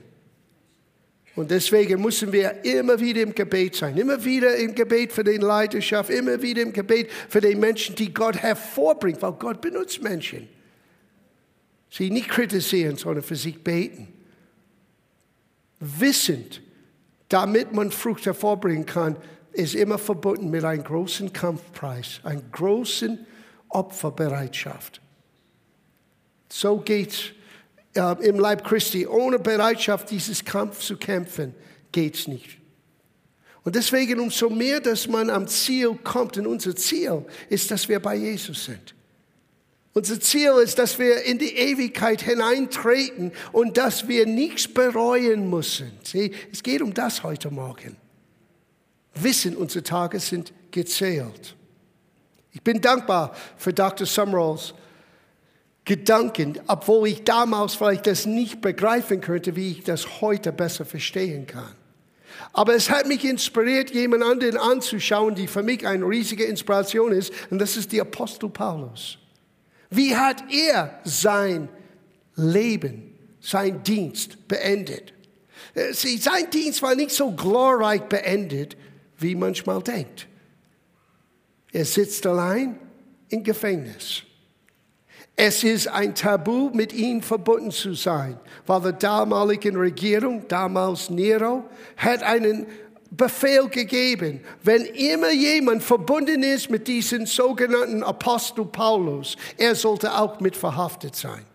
Und 1.38 1.52
deswegen 1.52 2.02
müssen 2.02 2.32
wir 2.34 2.66
immer 2.66 3.00
wieder 3.00 3.22
im 3.22 3.36
Gebet 3.36 3.76
sein, 3.76 3.96
immer 3.96 4.26
wieder 4.26 4.56
im 4.56 4.74
Gebet 4.74 5.14
für 5.14 5.24
den 5.24 5.42
Leidenschaft, 5.42 6.10
immer 6.10 6.42
wieder 6.42 6.64
im 6.64 6.74
Gebet 6.74 7.12
für 7.12 7.40
den 7.40 7.60
Menschen, 7.60 7.94
die 7.94 8.12
Gott 8.12 8.38
hervorbringt, 8.38 9.22
weil 9.22 9.34
Gott 9.34 9.62
benutzt 9.62 10.02
Menschen. 10.02 10.50
Sie 11.92 12.10
nicht 12.10 12.30
kritisieren, 12.30 12.98
sondern 12.98 13.24
für 13.24 13.36
sich 13.36 13.64
beten. 13.64 14.08
Wissend, 15.80 16.64
damit 17.30 17.72
man 17.72 17.92
Frucht 17.92 18.26
hervorbringen 18.26 18.88
kann, 18.88 19.16
ist 19.54 19.76
immer 19.76 20.00
verbunden 20.00 20.50
mit 20.50 20.64
einem 20.64 20.84
großen 20.84 21.32
Kampfpreis, 21.34 22.20
einer 22.24 22.42
großen 22.52 23.28
Opferbereitschaft. 23.70 25.02
So 26.50 26.78
geht's 26.78 27.26
äh, 27.98 28.16
im 28.22 28.40
Leib 28.40 28.64
Christi. 28.64 29.06
Ohne 29.08 29.40
Bereitschaft, 29.40 30.10
dieses 30.12 30.46
Kampf 30.46 30.80
zu 30.80 30.98
kämpfen, 30.98 31.54
geht's 31.92 32.28
nicht. 32.28 32.58
Und 33.64 33.76
deswegen 33.76 34.20
umso 34.20 34.50
mehr, 34.50 34.80
dass 34.80 35.08
man 35.08 35.30
am 35.30 35.48
Ziel 35.48 35.98
kommt, 36.04 36.38
und 36.38 36.48
unser 36.48 36.76
Ziel 36.76 37.26
ist, 37.50 37.70
dass 37.70 37.90
wir 37.90 38.00
bei 38.00 38.16
Jesus 38.16 38.64
sind. 38.66 38.96
Unser 39.94 40.22
Ziel 40.22 40.52
ist, 40.64 40.80
dass 40.80 41.00
wir 41.00 41.24
in 41.24 41.40
die 41.40 41.56
Ewigkeit 41.56 42.22
hineintreten 42.22 43.32
und 43.52 43.78
dass 43.78 44.08
wir 44.08 44.26
nichts 44.26 44.68
bereuen 44.72 45.50
müssen. 45.50 45.92
Sieh, 46.04 46.32
es 46.52 46.62
geht 46.62 46.82
um 46.82 46.94
das 46.94 47.24
heute 47.24 47.50
Morgen. 47.50 47.98
Wissen, 49.16 49.58
unsere 49.58 49.84
Tage 49.84 50.20
sind 50.20 50.54
gezählt. 50.72 51.56
Ich 52.52 52.62
bin 52.62 52.80
dankbar 52.80 53.36
für 53.58 53.74
Dr. 53.74 54.06
Summeralls 54.06 54.76
Gedanken, 55.88 56.60
obwohl 56.68 57.08
ich 57.08 57.24
damals 57.24 57.76
vielleicht 57.76 58.08
das 58.08 58.26
nicht 58.26 58.60
begreifen 58.60 59.22
könnte, 59.22 59.56
wie 59.56 59.72
ich 59.72 59.84
das 59.86 60.20
heute 60.20 60.52
besser 60.52 60.84
verstehen 60.84 61.48
kann. 61.48 61.74
Aber 62.52 62.76
es 62.76 62.90
hat 62.90 63.08
mich 63.08 63.24
inspiriert, 63.24 63.92
jemand 63.92 64.22
anderen 64.22 64.58
anzuschauen, 64.58 65.34
die 65.34 65.48
für 65.48 65.64
mich 65.64 65.88
eine 65.88 66.06
riesige 66.06 66.44
Inspiration 66.44 67.14
ist, 67.14 67.32
und 67.50 67.60
das 67.60 67.78
ist 67.78 67.94
der 67.94 68.02
Apostel 68.02 68.50
Paulus. 68.50 69.18
Wie 69.90 70.14
hat 70.14 70.44
er 70.52 71.00
sein 71.06 71.70
Leben, 72.36 73.18
sein 73.40 73.82
Dienst 73.82 74.46
beendet? 74.50 75.14
Äh, 75.74 75.94
sein 75.94 76.50
Dienst 76.52 76.82
war 76.82 76.96
nicht 76.96 77.12
so 77.12 77.32
glorreich 77.32 78.02
beendet, 78.04 78.76
wie 79.20 79.36
manchmal 79.36 79.82
denkt. 79.82 80.28
Er 81.72 81.86
sitzt 81.86 82.28
allein 82.28 82.78
im 83.30 83.42
Gefängnis. 83.42 84.27
Es 85.40 85.64
ist 85.64 85.88
ein 85.88 86.16
Tabu, 86.16 86.72
mit 86.74 86.92
ihm 86.92 87.22
verbunden 87.22 87.70
zu 87.70 87.94
sein, 87.94 88.40
weil 88.66 88.92
die 88.92 88.98
damalige 88.98 89.72
Regierung, 89.78 90.48
damals 90.48 91.12
Nero, 91.12 91.64
hat 91.96 92.24
einen 92.24 92.66
Befehl 93.12 93.70
gegeben, 93.70 94.42
wenn 94.64 94.84
immer 94.84 95.32
jemand 95.32 95.84
verbunden 95.84 96.42
ist 96.42 96.72
mit 96.72 96.88
diesem 96.88 97.28
sogenannten 97.28 98.02
Apostel 98.02 98.66
Paulus, 98.66 99.38
er 99.58 99.76
sollte 99.76 100.12
auch 100.18 100.40
mit 100.40 100.58
verhaftet 100.58 101.16
sein. 101.16 101.46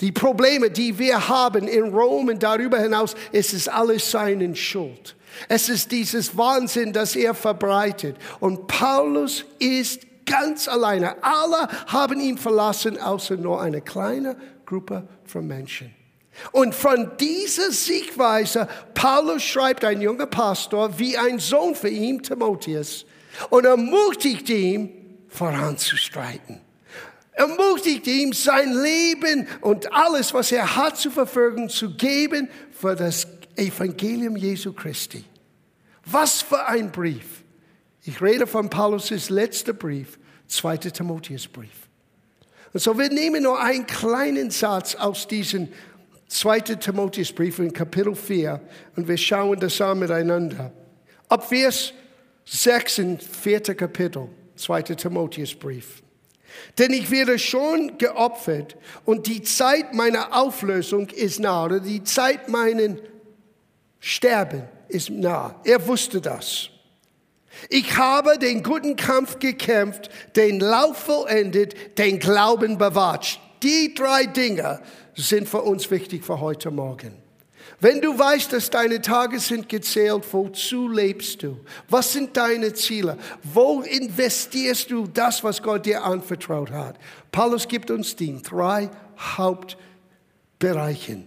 Die 0.00 0.12
Probleme, 0.12 0.70
die 0.70 0.98
wir 0.98 1.28
haben 1.28 1.68
in 1.68 1.92
Rom 1.92 2.28
und 2.28 2.42
darüber 2.42 2.78
hinaus, 2.78 3.14
es 3.32 3.52
ist 3.52 3.68
alles 3.68 4.10
seine 4.10 4.56
Schuld. 4.56 5.14
Es 5.46 5.68
ist 5.68 5.92
dieses 5.92 6.34
Wahnsinn, 6.38 6.94
das 6.94 7.14
er 7.14 7.34
verbreitet. 7.34 8.16
Und 8.40 8.66
Paulus 8.66 9.44
ist 9.58 10.06
ganz 10.30 10.68
alleine. 10.68 11.22
Alle 11.22 11.68
haben 11.88 12.20
ihn 12.20 12.38
verlassen, 12.38 12.98
außer 12.98 13.36
nur 13.36 13.60
eine 13.60 13.80
kleine 13.80 14.36
Gruppe 14.64 15.06
von 15.24 15.46
Menschen. 15.46 15.94
Und 16.52 16.74
von 16.74 17.10
dieser 17.18 17.72
Siegweise, 17.72 18.68
Paulus 18.94 19.42
schreibt 19.42 19.84
ein 19.84 20.00
junger 20.00 20.26
Pastor 20.26 20.98
wie 20.98 21.18
ein 21.18 21.38
Sohn 21.38 21.74
für 21.74 21.88
ihn, 21.88 22.22
Timotheus, 22.22 23.04
und 23.50 23.64
ermutigt 23.64 24.48
ihn, 24.48 25.18
voranzustreiten. 25.28 26.60
Ermutigt 27.32 28.06
ihn, 28.06 28.32
sein 28.32 28.72
Leben 28.72 29.48
und 29.60 29.92
alles, 29.92 30.32
was 30.32 30.52
er 30.52 30.76
hat 30.76 30.98
zur 30.98 31.12
Verfügung 31.12 31.68
zu 31.68 31.94
geben 31.94 32.48
für 32.70 32.94
das 32.94 33.26
Evangelium 33.56 34.36
Jesu 34.36 34.72
Christi. 34.72 35.24
Was 36.04 36.42
für 36.42 36.66
ein 36.66 36.90
Brief. 36.90 37.39
Ich 38.02 38.22
rede 38.22 38.46
von 38.46 38.70
Paulus' 38.70 39.30
letzter 39.30 39.72
Brief, 39.72 40.18
2. 40.46 40.76
Timotheusbrief. 40.78 41.88
Und 42.72 42.80
so, 42.80 42.98
wir 42.98 43.10
nehmen 43.10 43.42
nur 43.42 43.60
einen 43.60 43.86
kleinen 43.86 44.50
Satz 44.50 44.94
aus 44.94 45.26
diesem 45.26 45.68
2. 46.28 46.60
Timotheusbrief 46.60 47.58
in 47.58 47.72
Kapitel 47.72 48.14
4 48.14 48.60
und 48.96 49.08
wir 49.08 49.16
schauen 49.16 49.58
das 49.58 49.80
an 49.80 49.98
miteinander. 49.98 50.72
Ab 51.28 51.48
Vers 51.48 51.92
6 52.44 52.98
in 52.98 53.18
4. 53.18 53.60
Kapitel, 53.74 54.28
2. 54.56 54.82
Timotheusbrief. 54.82 56.02
Denn 56.78 56.92
ich 56.92 57.10
werde 57.10 57.38
schon 57.38 57.98
geopfert 57.98 58.76
und 59.04 59.26
die 59.26 59.42
Zeit 59.42 59.94
meiner 59.94 60.36
Auflösung 60.36 61.08
ist 61.10 61.40
nah, 61.40 61.64
oder 61.64 61.80
die 61.80 62.02
Zeit 62.04 62.48
meinen 62.48 63.00
Sterben 63.98 64.62
ist 64.88 65.10
nah. 65.10 65.60
Er 65.64 65.86
wusste 65.86 66.20
das. 66.20 66.69
Ich 67.68 67.96
habe 67.96 68.38
den 68.38 68.62
guten 68.62 68.96
Kampf 68.96 69.38
gekämpft, 69.38 70.10
den 70.36 70.60
Lauf 70.60 70.96
vollendet, 70.96 71.98
den 71.98 72.18
Glauben 72.18 72.78
bewahrt. 72.78 73.40
Die 73.62 73.94
drei 73.94 74.26
Dinge 74.26 74.80
sind 75.14 75.48
für 75.48 75.62
uns 75.62 75.90
wichtig 75.90 76.24
für 76.24 76.40
heute 76.40 76.70
Morgen. 76.70 77.14
Wenn 77.78 78.00
du 78.00 78.18
weißt, 78.18 78.52
dass 78.52 78.68
deine 78.68 79.00
Tage 79.00 79.40
sind 79.40 79.68
gezählt, 79.68 80.24
wozu 80.32 80.88
lebst 80.88 81.42
du? 81.42 81.60
Was 81.88 82.12
sind 82.12 82.36
deine 82.36 82.74
Ziele? 82.74 83.16
Wo 83.42 83.80
investierst 83.80 84.90
du 84.90 85.06
das, 85.06 85.42
was 85.42 85.62
Gott 85.62 85.86
dir 85.86 86.04
anvertraut 86.04 86.70
hat? 86.70 86.98
Paulus 87.32 87.68
gibt 87.68 87.90
uns 87.90 88.16
die 88.16 88.42
drei 88.42 88.90
Hauptbereichen. 89.18 91.26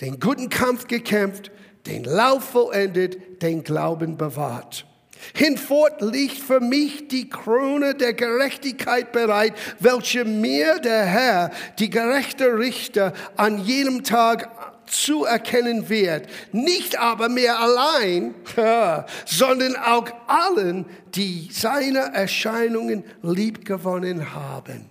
Den 0.00 0.20
guten 0.20 0.48
Kampf 0.48 0.86
gekämpft, 0.86 1.50
den 1.86 2.04
Lauf 2.04 2.44
vollendet, 2.44 3.42
den 3.42 3.64
Glauben 3.64 4.16
bewahrt. 4.16 4.86
Hinfort 5.34 6.02
liegt 6.02 6.38
für 6.38 6.60
mich 6.60 7.08
die 7.08 7.28
Krone 7.28 7.94
der 7.94 8.14
Gerechtigkeit 8.14 9.12
bereit, 9.12 9.54
welche 9.78 10.24
mir 10.24 10.78
der 10.78 11.04
Herr, 11.04 11.50
die 11.78 11.90
gerechte 11.90 12.58
Richter, 12.58 13.12
an 13.36 13.64
jenem 13.64 14.04
Tag 14.04 14.50
zuerkennen 14.86 15.88
wird. 15.88 16.28
Nicht 16.52 16.98
aber 16.98 17.28
mehr 17.28 17.58
allein, 17.58 18.34
sondern 19.26 19.76
auch 19.76 20.08
allen, 20.26 20.86
die 21.14 21.48
seine 21.52 22.12
Erscheinungen 22.14 23.04
liebgewonnen 23.22 24.34
haben. 24.34 24.86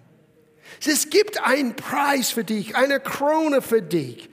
Es 0.85 1.09
gibt 1.09 1.43
einen 1.43 1.75
Preis 1.75 2.31
für 2.31 2.43
dich, 2.43 2.75
eine 2.75 2.99
Krone 2.99 3.61
für 3.61 3.81
dich. 3.81 4.29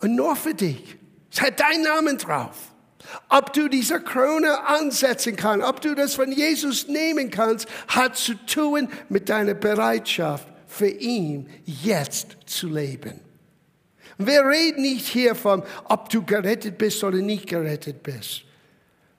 Und 0.00 0.14
nur 0.14 0.36
für 0.36 0.54
dich. 0.54 0.96
Es 1.32 1.40
hat 1.40 1.58
deinen 1.58 1.82
Namen 1.82 2.18
drauf. 2.18 2.73
Ob 3.28 3.52
du 3.52 3.68
diese 3.68 4.00
Krone 4.00 4.66
ansetzen 4.66 5.36
kannst, 5.36 5.66
ob 5.66 5.80
du 5.80 5.94
das 5.94 6.14
von 6.14 6.32
Jesus 6.32 6.88
nehmen 6.88 7.30
kannst, 7.30 7.68
hat 7.88 8.16
zu 8.16 8.34
tun 8.46 8.88
mit 9.08 9.28
deiner 9.28 9.54
Bereitschaft, 9.54 10.48
für 10.66 10.88
ihn 10.88 11.48
jetzt 11.64 12.36
zu 12.46 12.68
leben. 12.68 13.20
Wir 14.18 14.44
reden 14.44 14.82
nicht 14.82 15.06
hier 15.06 15.34
von, 15.34 15.62
ob 15.84 16.08
du 16.08 16.24
gerettet 16.24 16.78
bist 16.78 17.02
oder 17.04 17.18
nicht 17.18 17.48
gerettet 17.48 18.02
bist. 18.02 18.42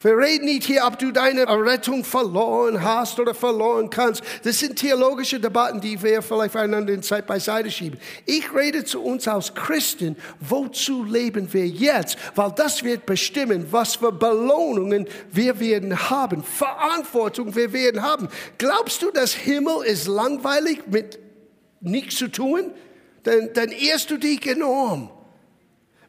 Wir 0.01 0.17
reden 0.17 0.45
nicht 0.45 0.65
hier, 0.65 0.85
ob 0.85 0.99
du 0.99 1.11
deine 1.11 1.47
Rettung 1.47 2.03
verloren 2.03 2.83
hast 2.83 3.19
oder 3.19 3.33
verloren 3.33 3.89
kannst. 3.89 4.21
Das 4.43 4.59
sind 4.59 4.75
theologische 4.75 5.39
Debatten, 5.39 5.79
die 5.79 6.01
wir 6.03 6.21
vielleicht 6.21 6.55
einander 6.55 6.93
in 6.93 7.01
Zeit 7.01 7.25
beiseite 7.25 7.71
schieben. 7.71 7.99
Ich 8.25 8.53
rede 8.53 8.83
zu 8.83 9.01
uns 9.01 9.27
als 9.27 9.55
Christen, 9.55 10.17
wozu 10.41 11.05
leben 11.05 11.51
wir 11.53 11.65
jetzt? 11.65 12.17
Weil 12.35 12.51
das 12.55 12.83
wird 12.83 13.05
bestimmen, 13.05 13.67
was 13.71 13.95
für 13.95 14.11
Belohnungen 14.11 15.07
wir 15.31 15.59
werden 15.59 16.09
haben, 16.09 16.43
Verantwortung 16.43 17.55
wir 17.55 17.71
werden 17.71 18.01
haben. 18.01 18.27
Glaubst 18.57 19.01
du, 19.01 19.11
das 19.11 19.33
Himmel 19.33 19.85
ist 19.85 20.07
langweilig 20.07 20.83
mit 20.87 21.19
nichts 21.79 22.17
zu 22.17 22.27
tun? 22.27 22.71
Dann, 23.23 23.51
dann 23.53 23.69
ehrst 23.69 24.11
du 24.11 24.17
dich 24.17 24.45
enorm. 24.45 25.09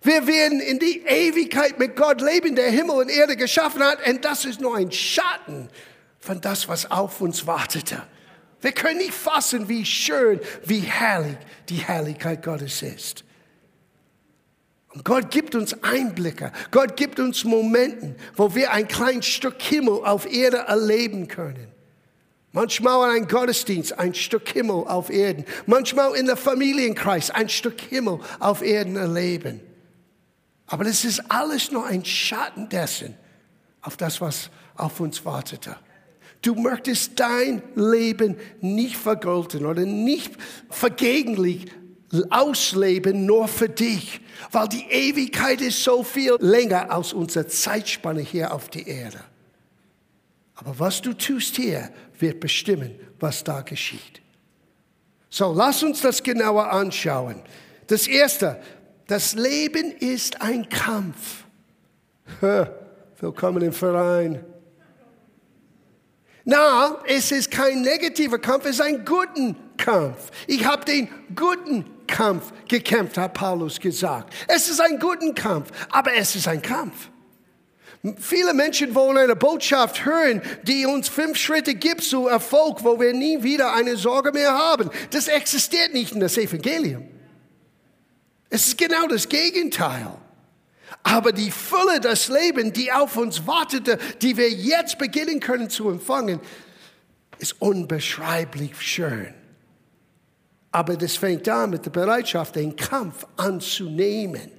Wir 0.07 0.25
werden 0.29 0.61
in 0.61 0.79
die 0.79 1.03
Ewigkeit 1.05 1.81
mit 1.81 1.97
Gott 1.97 2.21
leben, 2.21 2.55
der 2.55 2.71
Himmel 2.71 2.95
und 2.95 3.09
Erde 3.09 3.35
geschaffen 3.35 3.83
hat. 3.83 4.07
Und 4.07 4.25
das 4.25 4.45
ist 4.45 4.61
nur 4.61 4.77
ein 4.77 4.93
Schatten 4.93 5.69
von 6.21 6.41
das, 6.41 6.69
was 6.69 6.89
auf 6.89 7.21
uns 7.21 7.45
wartete. 7.49 8.05
Wir 8.61 8.71
können 8.71 8.99
nicht 8.99 9.13
fassen, 9.13 9.69
wie 9.69 9.85
schön, 9.85 10.39
wie 10.65 10.79
herrlich 10.79 11.37
die 11.69 11.79
Herrlichkeit 11.79 12.45
Gottes 12.45 12.83
ist. 12.83 13.25
Und 14.95 15.05
Gott 15.05 15.33
gibt 15.33 15.57
uns 15.57 15.83
Einblicke. 15.83 16.53
Gott 16.71 16.97
gibt 16.97 17.19
uns 17.19 17.42
Momente, 17.42 18.14
wo 18.37 18.55
wir 18.55 18.71
ein 18.71 18.87
kleines 18.87 19.27
Stück 19.27 19.61
Himmel 19.61 20.05
auf 20.05 20.33
Erde 20.33 20.59
erleben 20.69 21.27
können. 21.27 21.66
Manchmal 22.53 23.11
ein 23.11 23.27
Gottesdienst, 23.27 23.99
ein 23.99 24.14
Stück 24.14 24.51
Himmel 24.51 24.87
auf 24.87 25.11
Erden. 25.11 25.45
Manchmal 25.66 26.14
in 26.14 26.27
der 26.27 26.37
Familienkreis, 26.37 27.31
ein 27.31 27.49
Stück 27.49 27.81
Himmel 27.81 28.21
auf 28.38 28.62
Erden 28.62 28.95
erleben. 28.95 29.61
Aber 30.66 30.85
das 30.85 31.05
ist 31.05 31.31
alles 31.31 31.70
nur 31.70 31.87
ein 31.87 32.05
Schatten 32.05 32.68
dessen, 32.68 33.14
auf 33.83 33.96
das, 33.96 34.20
was 34.20 34.50
auf 34.76 35.00
uns 35.00 35.24
wartete. 35.24 35.76
Du 36.42 36.55
möchtest 36.55 37.18
dein 37.18 37.62
Leben 37.74 38.37
nicht 38.61 38.96
vergolten 38.96 39.64
oder 39.64 39.85
nicht 39.85 40.33
vergegenlich 40.70 41.66
ausleben, 42.31 43.26
nur 43.26 43.48
für 43.48 43.68
dich, 43.68 44.20
weil 44.52 44.68
die 44.68 44.87
Ewigkeit 44.88 45.61
ist 45.61 45.83
so 45.83 46.02
viel 46.02 46.37
länger 46.40 46.90
als 46.90 47.12
unsere 47.12 47.46
Zeitspanne 47.46 48.20
hier 48.20 48.52
auf 48.52 48.68
der 48.68 48.87
Erde. 48.87 49.20
Aber 50.55 50.79
was 50.79 51.02
du 51.02 51.12
tust 51.12 51.57
hier, 51.57 51.90
wird 52.18 52.40
bestimmen, 52.40 52.94
was 53.20 53.44
da 53.44 53.61
geschieht. 53.61 54.22
So, 55.29 55.52
lass 55.52 55.83
uns 55.83 56.00
das 56.00 56.22
genauer 56.22 56.70
anschauen. 56.70 57.42
Das 57.88 58.07
erste, 58.07 58.61
das 59.07 59.35
Leben 59.35 59.92
ist 59.92 60.40
ein 60.40 60.69
Kampf. 60.69 61.45
Willkommen 63.21 63.62
im 63.62 63.73
Verein. 63.73 64.45
Na, 66.45 66.99
es 67.07 67.33
ist 67.33 67.51
kein 67.51 67.83
negativer 67.83 68.38
Kampf, 68.38 68.66
es 68.66 68.77
ist 68.77 68.81
ein 68.81 69.05
guter 69.05 69.55
Kampf. 69.77 70.31
Ich 70.47 70.64
habe 70.64 70.85
den 70.85 71.09
guten 71.35 71.85
Kampf 72.07 72.53
gekämpft, 72.69 73.19
hat 73.19 73.35
Paulus 73.35 73.81
gesagt. 73.81 74.33
Es 74.47 74.69
ist 74.69 74.81
ein 74.81 74.99
guter 74.99 75.33
Kampf, 75.35 75.71
aber 75.90 76.14
es 76.14 76.37
ist 76.37 76.47
ein 76.47 76.62
Kampf. 76.62 77.11
Viele 78.19 78.55
Menschen 78.55 78.95
wollen 78.95 79.19
eine 79.19 79.35
Botschaft 79.35 80.05
hören, 80.05 80.40
die 80.62 80.87
uns 80.87 81.09
fünf 81.09 81.37
Schritte 81.37 81.75
gibt 81.75 82.03
zu 82.03 82.29
Erfolg, 82.29 82.85
wo 82.85 83.01
wir 83.01 83.12
nie 83.12 83.42
wieder 83.42 83.73
eine 83.75 83.97
Sorge 83.97 84.31
mehr 84.31 84.53
haben. 84.53 84.90
Das 85.11 85.27
existiert 85.27 85.92
nicht 85.92 86.12
in 86.12 86.21
das 86.21 86.38
Evangelium. 86.38 87.15
Es 88.50 88.68
ist 88.68 88.78
genau 88.78 89.06
das 89.06 89.28
Gegenteil. 89.28 90.11
Aber 91.02 91.32
die 91.32 91.50
Fülle 91.50 92.00
des 92.00 92.28
Lebens, 92.28 92.72
die 92.72 92.92
auf 92.92 93.16
uns 93.16 93.46
wartete, 93.46 93.98
die 94.22 94.37
wir 94.37 94.50
jetzt 94.50 94.98
beginnen 94.98 95.40
können 95.40 95.70
zu 95.70 95.88
empfangen, 95.90 96.40
ist 97.38 97.61
unbeschreiblich 97.61 98.80
schön. 98.80 99.35
Aber 100.72 100.96
das 100.96 101.16
fängt 101.16 101.48
an 101.48 101.70
mit 101.70 101.85
der 101.85 101.90
Bereitschaft, 101.90 102.56
den 102.56 102.76
Kampf 102.76 103.26
anzunehmen. 103.37 104.50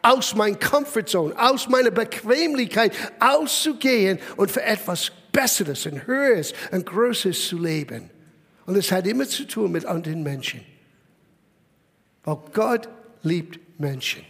Aus 0.00 0.34
meiner 0.34 0.56
Comfortzone, 0.56 1.34
aus 1.38 1.68
meiner 1.68 1.90
Bequemlichkeit 1.90 2.94
auszugehen 3.20 4.18
und 4.36 4.50
für 4.50 4.62
etwas 4.62 5.12
Besseres 5.30 5.84
und 5.84 6.06
Höheres 6.06 6.54
und 6.70 6.86
Größeres 6.86 7.48
zu 7.48 7.58
leben. 7.58 8.10
Und 8.64 8.76
es 8.76 8.90
hat 8.90 9.06
immer 9.06 9.28
zu 9.28 9.46
tun 9.46 9.72
mit 9.72 9.84
anderen 9.84 10.22
Menschen. 10.22 10.62
Weil 12.24 12.38
Gott 12.54 12.88
liebt 13.24 13.58
Menschen. 13.80 14.22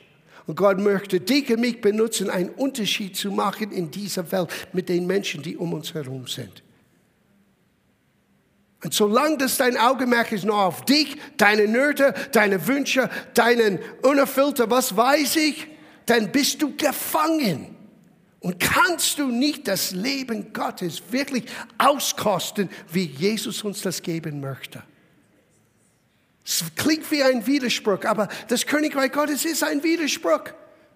Und 0.46 0.57
Gott 0.57 0.78
möchte 0.78 1.20
dich 1.20 1.50
und 1.50 1.61
mich 1.61 1.80
benutzen, 1.80 2.28
einen 2.28 2.50
Unterschied 2.50 3.16
zu 3.16 3.30
machen 3.30 3.72
in 3.72 3.90
dieser 3.90 4.30
Welt 4.30 4.50
mit 4.72 4.88
den 4.88 5.07
Menschen, 5.07 5.42
die 5.42 5.57
um 5.57 5.72
uns 5.72 5.94
herum 5.94 6.26
sind. 6.26 6.62
Und 8.83 8.92
solange 8.92 9.38
das 9.38 9.57
dein 9.57 9.78
Augenmerk 9.78 10.30
ist 10.33 10.44
nur 10.44 10.59
auf 10.59 10.85
dich, 10.85 11.16
deine 11.38 11.66
Nöte, 11.66 12.12
deine 12.33 12.66
Wünsche, 12.66 13.09
deinen 13.33 13.78
unerfüllten, 14.02 14.70
was 14.70 14.94
weiß 14.94 15.37
ich, 15.37 15.66
dann 16.04 16.30
bist 16.30 16.61
du 16.61 16.76
gefangen. 16.76 17.74
Und 18.40 18.61
kannst 18.61 19.18
du 19.18 19.28
nicht 19.28 19.66
das 19.68 19.92
Leben 19.92 20.52
Gottes 20.52 21.02
wirklich 21.11 21.44
auskosten, 21.78 22.68
wie 22.92 23.07
Jesus 23.07 23.64
uns 23.64 23.80
das 23.80 24.02
geben 24.02 24.38
möchte. 24.38 24.83
Es 26.44 26.62
klingt 26.76 27.11
wie 27.11 27.22
ein 27.22 27.46
Widerspruch, 27.46 28.04
aber 28.04 28.28
das 28.48 28.66
Königreich 28.66 29.12
Gottes 29.12 29.44
ist 29.44 29.62
ein 29.64 29.83
Widerspruch. 29.83 30.44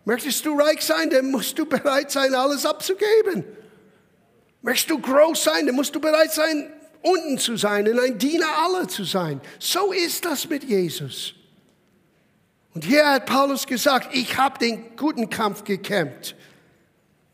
Möchtest 0.05 0.45
du 0.45 0.59
reich 0.59 0.83
sein, 0.83 1.11
dann 1.11 1.31
musst 1.31 1.59
du 1.59 1.67
bereit 1.67 2.11
sein, 2.11 2.35
alles 2.35 2.67
abzugeben. 2.67 3.45
Möchtest 4.63 4.91
du 4.91 4.99
groß 4.99 5.45
sein, 5.45 5.67
dann 5.67 5.75
musst 5.75 5.95
du 5.95 6.01
bereit 6.01 6.33
sein, 6.33 6.71
unten 7.03 7.39
zu 7.39 7.57
sein 7.57 7.89
und 7.89 7.99
ein 7.99 8.19
Diener 8.19 8.47
aller 8.59 8.89
zu 8.89 9.05
sein. 9.05 9.41
So 9.59 9.93
ist 9.93 10.25
das 10.25 10.49
mit 10.49 10.65
Jesus. 10.65 11.35
Und 12.75 12.85
hier 12.85 13.09
hat 13.09 13.27
Paulus 13.27 13.67
gesagt, 13.67 14.15
ich 14.15 14.37
habe 14.37 14.59
den 14.59 14.97
guten 14.97 15.31
Kampf 15.31 15.65
gekämpft. 15.65 16.37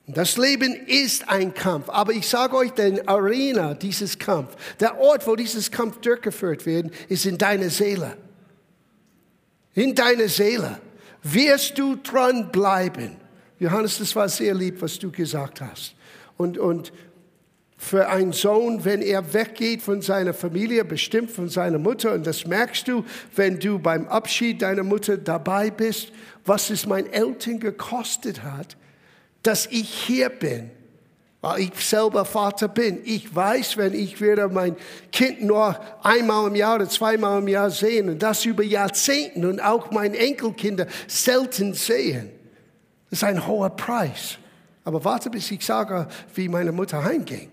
Das 0.07 0.37
Leben 0.37 0.75
ist 0.87 1.29
ein 1.31 1.55
Kampf, 1.55 1.89
aber 1.89 2.13
ich 2.13 2.29
sage 2.29 2.57
euch, 2.57 2.73
der 2.73 3.09
Arena 3.09 3.73
dieses 3.73 4.19
Kampf, 4.19 4.55
der 4.79 4.99
Ort, 4.99 5.27
wo 5.27 5.35
dieses 5.35 5.71
Kampf 5.71 5.99
durchgeführt 6.01 6.67
wird, 6.67 6.93
ist 7.09 7.25
in 7.25 7.39
deiner 7.39 7.71
Seele. 7.71 8.17
In 9.73 9.95
deiner 9.95 10.29
Seele 10.29 10.79
wirst 11.23 11.79
du 11.79 11.97
dran 11.97 12.53
bleiben. 12.53 13.17
Johannes, 13.59 13.99
das 13.99 14.15
war 14.15 14.29
sehr 14.29 14.55
lieb, 14.55 14.83
was 14.83 14.99
du 14.99 15.11
gesagt 15.11 15.63
hast. 15.63 15.95
Und, 16.37 16.59
und 16.59 16.93
für 17.79 18.09
einen 18.09 18.33
Sohn, 18.33 18.85
wenn 18.85 19.01
er 19.01 19.33
weggeht 19.33 19.81
von 19.81 20.03
seiner 20.03 20.35
Familie, 20.35 20.85
bestimmt 20.85 21.31
von 21.31 21.49
seiner 21.49 21.79
Mutter, 21.79 22.13
und 22.13 22.27
das 22.27 22.47
merkst 22.47 22.89
du, 22.89 23.05
wenn 23.37 23.59
du 23.59 23.79
beim 23.79 24.07
Abschied 24.09 24.61
deiner 24.61 24.83
Mutter 24.83 25.17
dabei 25.17 25.71
bist, 25.71 26.13
was 26.45 26.69
es 26.69 26.87
mein 26.87 27.11
Eltern 27.11 27.59
gekostet 27.59 28.43
hat, 28.43 28.77
dass 29.47 29.67
ich 29.67 29.89
hier 29.89 30.29
bin 30.29 30.71
weil 31.45 31.61
ich 31.61 31.87
selber 31.87 32.25
Vater 32.25 32.69
bin. 32.69 33.03
Ich 33.05 33.35
weiß, 33.35 33.77
wenn 33.77 33.93
ich 33.93 34.19
werde 34.19 34.49
mein 34.49 34.77
Kind 35.13 35.43
nur 35.43 35.79
einmal 36.03 36.49
im 36.49 36.55
Jahr 36.55 36.77
oder 36.77 36.89
zweimal 36.89 37.41
im 37.41 37.49
Jahr 37.49 37.71
sehen 37.71 38.09
und 38.09 38.23
das 38.23 38.47
über 38.47 38.63
Jahrzehnte 38.63 39.47
und 39.47 39.61
auch 39.61 39.91
meine 39.91 40.17
Enkelkinder 40.17 40.87
selten 41.07 41.75
sehen. 41.75 42.31
Das 43.11 43.19
ist 43.19 43.25
ein 43.25 43.47
hoher 43.47 43.69
Preis. 43.69 44.39
Aber 44.85 45.05
warte, 45.05 45.29
bis 45.29 45.51
ich 45.51 45.63
sage, 45.63 46.09
wie 46.35 46.49
meine 46.49 46.73
Mutter 46.73 47.05
heimging. 47.05 47.51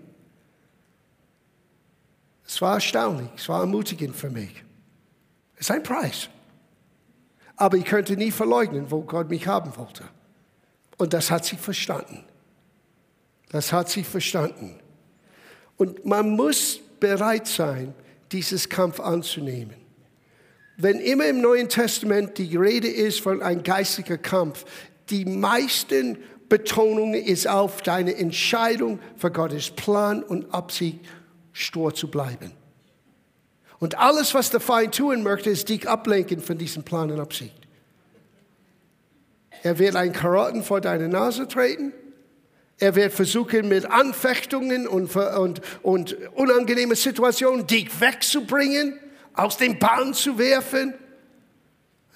Es 2.46 2.62
war 2.62 2.76
erstaunlich, 2.76 3.28
es 3.36 3.46
war 3.50 3.60
ermutigend 3.60 4.16
für 4.16 4.30
mich. 4.30 4.64
Es 5.56 5.68
ist 5.68 5.70
ein 5.70 5.82
Preis. 5.82 6.30
Aber 7.56 7.76
ich 7.76 7.84
könnte 7.84 8.16
nie 8.16 8.30
verleugnen, 8.30 8.90
wo 8.90 9.02
Gott 9.02 9.28
mich 9.28 9.46
haben 9.46 9.76
wollte. 9.76 10.04
Und 11.02 11.14
das 11.14 11.32
hat 11.32 11.44
sie 11.44 11.56
verstanden. 11.56 12.22
Das 13.50 13.72
hat 13.72 13.90
sie 13.90 14.04
verstanden. 14.04 14.78
Und 15.76 16.06
man 16.06 16.30
muss 16.30 16.78
bereit 17.00 17.48
sein, 17.48 17.92
dieses 18.30 18.68
Kampf 18.68 19.00
anzunehmen. 19.00 19.74
Wenn 20.76 21.00
immer 21.00 21.26
im 21.26 21.40
Neuen 21.40 21.68
Testament 21.68 22.38
die 22.38 22.56
Rede 22.56 22.86
ist 22.86 23.20
von 23.20 23.42
einem 23.42 23.64
geistiger 23.64 24.16
Kampf, 24.16 24.64
die 25.10 25.24
meisten 25.24 26.18
Betonungen 26.48 27.14
ist 27.14 27.48
auf 27.48 27.82
deine 27.82 28.14
Entscheidung 28.14 29.00
für 29.16 29.32
Gottes 29.32 29.72
Plan 29.72 30.22
und 30.22 30.54
Absicht 30.54 31.00
stur 31.50 31.92
zu 31.92 32.12
bleiben. 32.12 32.52
Und 33.80 33.98
alles, 33.98 34.34
was 34.34 34.50
der 34.50 34.60
Feind 34.60 34.94
tun 34.94 35.24
möchte, 35.24 35.50
ist 35.50 35.68
dich 35.68 35.88
ablenken 35.88 36.40
von 36.40 36.58
diesem 36.58 36.84
Plan 36.84 37.10
und 37.10 37.18
Absicht. 37.18 37.61
Er 39.62 39.78
wird 39.78 39.96
ein 39.96 40.12
Karotten 40.12 40.62
vor 40.62 40.80
deine 40.80 41.08
Nase 41.08 41.46
treten 41.48 41.92
er 42.82 42.96
wird 42.96 43.12
versuchen, 43.12 43.68
mit 43.68 43.86
Anfechtungen 43.86 44.88
und, 44.88 45.14
und, 45.14 45.60
und 45.82 46.16
unangenehmen 46.34 46.96
Situationen 46.96 47.64
dich 47.64 47.88
wegzubringen, 48.00 48.98
aus 49.34 49.56
dem 49.56 49.78
Bahn 49.78 50.14
zu 50.14 50.36
werfen. 50.36 50.92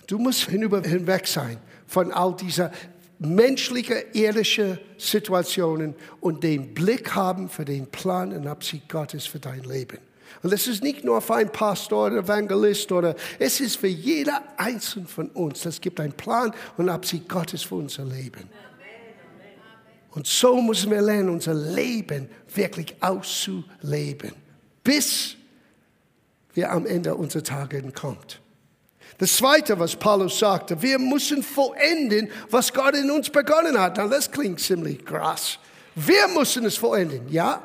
Du 0.09 0.19
musst 0.19 0.51
hinüber 0.51 0.83
hinweg 0.83 1.29
sein 1.29 1.59
von 1.87 2.11
all 2.11 2.35
dieser 2.35 2.73
menschlichen, 3.21 3.99
irdischen 4.13 4.81
Situationen 4.99 5.95
und 6.21 6.43
den 6.43 6.75
Blick 6.75 7.15
haben 7.15 7.49
für 7.49 7.65
den 7.65 7.87
Plan 7.87 8.33
und 8.33 8.49
Absicht 8.49 8.89
Gottes 8.89 9.25
für 9.25 9.39
dein 9.39 9.63
Leben. 9.63 9.99
Und 10.43 10.53
das 10.53 10.67
ist 10.67 10.83
nicht 10.83 11.05
nur 11.05 11.21
für 11.21 11.37
einen 11.37 11.51
Pastor 11.51 12.07
oder 12.07 12.19
Evangelist 12.19 12.93
oder 12.93 13.15
es 13.39 13.61
ist 13.61 13.77
für 13.77 13.89
jeder 13.89 14.43
Einzelne 14.57 15.07
von 15.07 15.29
uns. 15.31 15.65
Es 15.65 15.81
gibt 15.81 15.99
einen 16.01 16.13
Plan 16.13 16.53
und 16.77 16.89
Absicht 16.89 17.29
Gottes 17.29 17.63
für 17.63 17.77
unser 17.77 18.05
Leben. 18.05 18.49
Und 20.11 20.27
so 20.27 20.61
müssen 20.63 20.91
wir 20.91 21.03
lernen, 21.03 21.29
unser 21.29 21.53
Leben 21.53 22.29
wirklich 22.55 22.97
auszuleben, 23.01 24.33
bis 24.83 25.37
wir 26.55 26.73
am 26.73 26.87
Ende 26.87 27.15
unserer 27.15 27.43
Tage 27.43 27.83
kommt. 27.93 28.41
Das 29.19 29.37
Zweite, 29.37 29.79
was 29.79 29.97
Paulus 29.97 30.39
sagte, 30.39 30.81
wir 30.81 30.99
müssen 30.99 31.43
vollenden, 31.43 32.29
was 32.51 32.73
Gott 32.73 32.95
in 32.97 33.11
uns 33.11 33.31
begonnen 33.31 33.79
hat. 33.79 33.97
Na, 33.97 34.09
das 34.09 34.31
klingt 34.31 34.61
ziemlich 34.61 35.05
krass. 35.05 35.59
Wir 35.95 36.29
müssen 36.29 36.65
es 36.67 36.77
vollenden, 36.77 37.29
ja? 37.31 37.63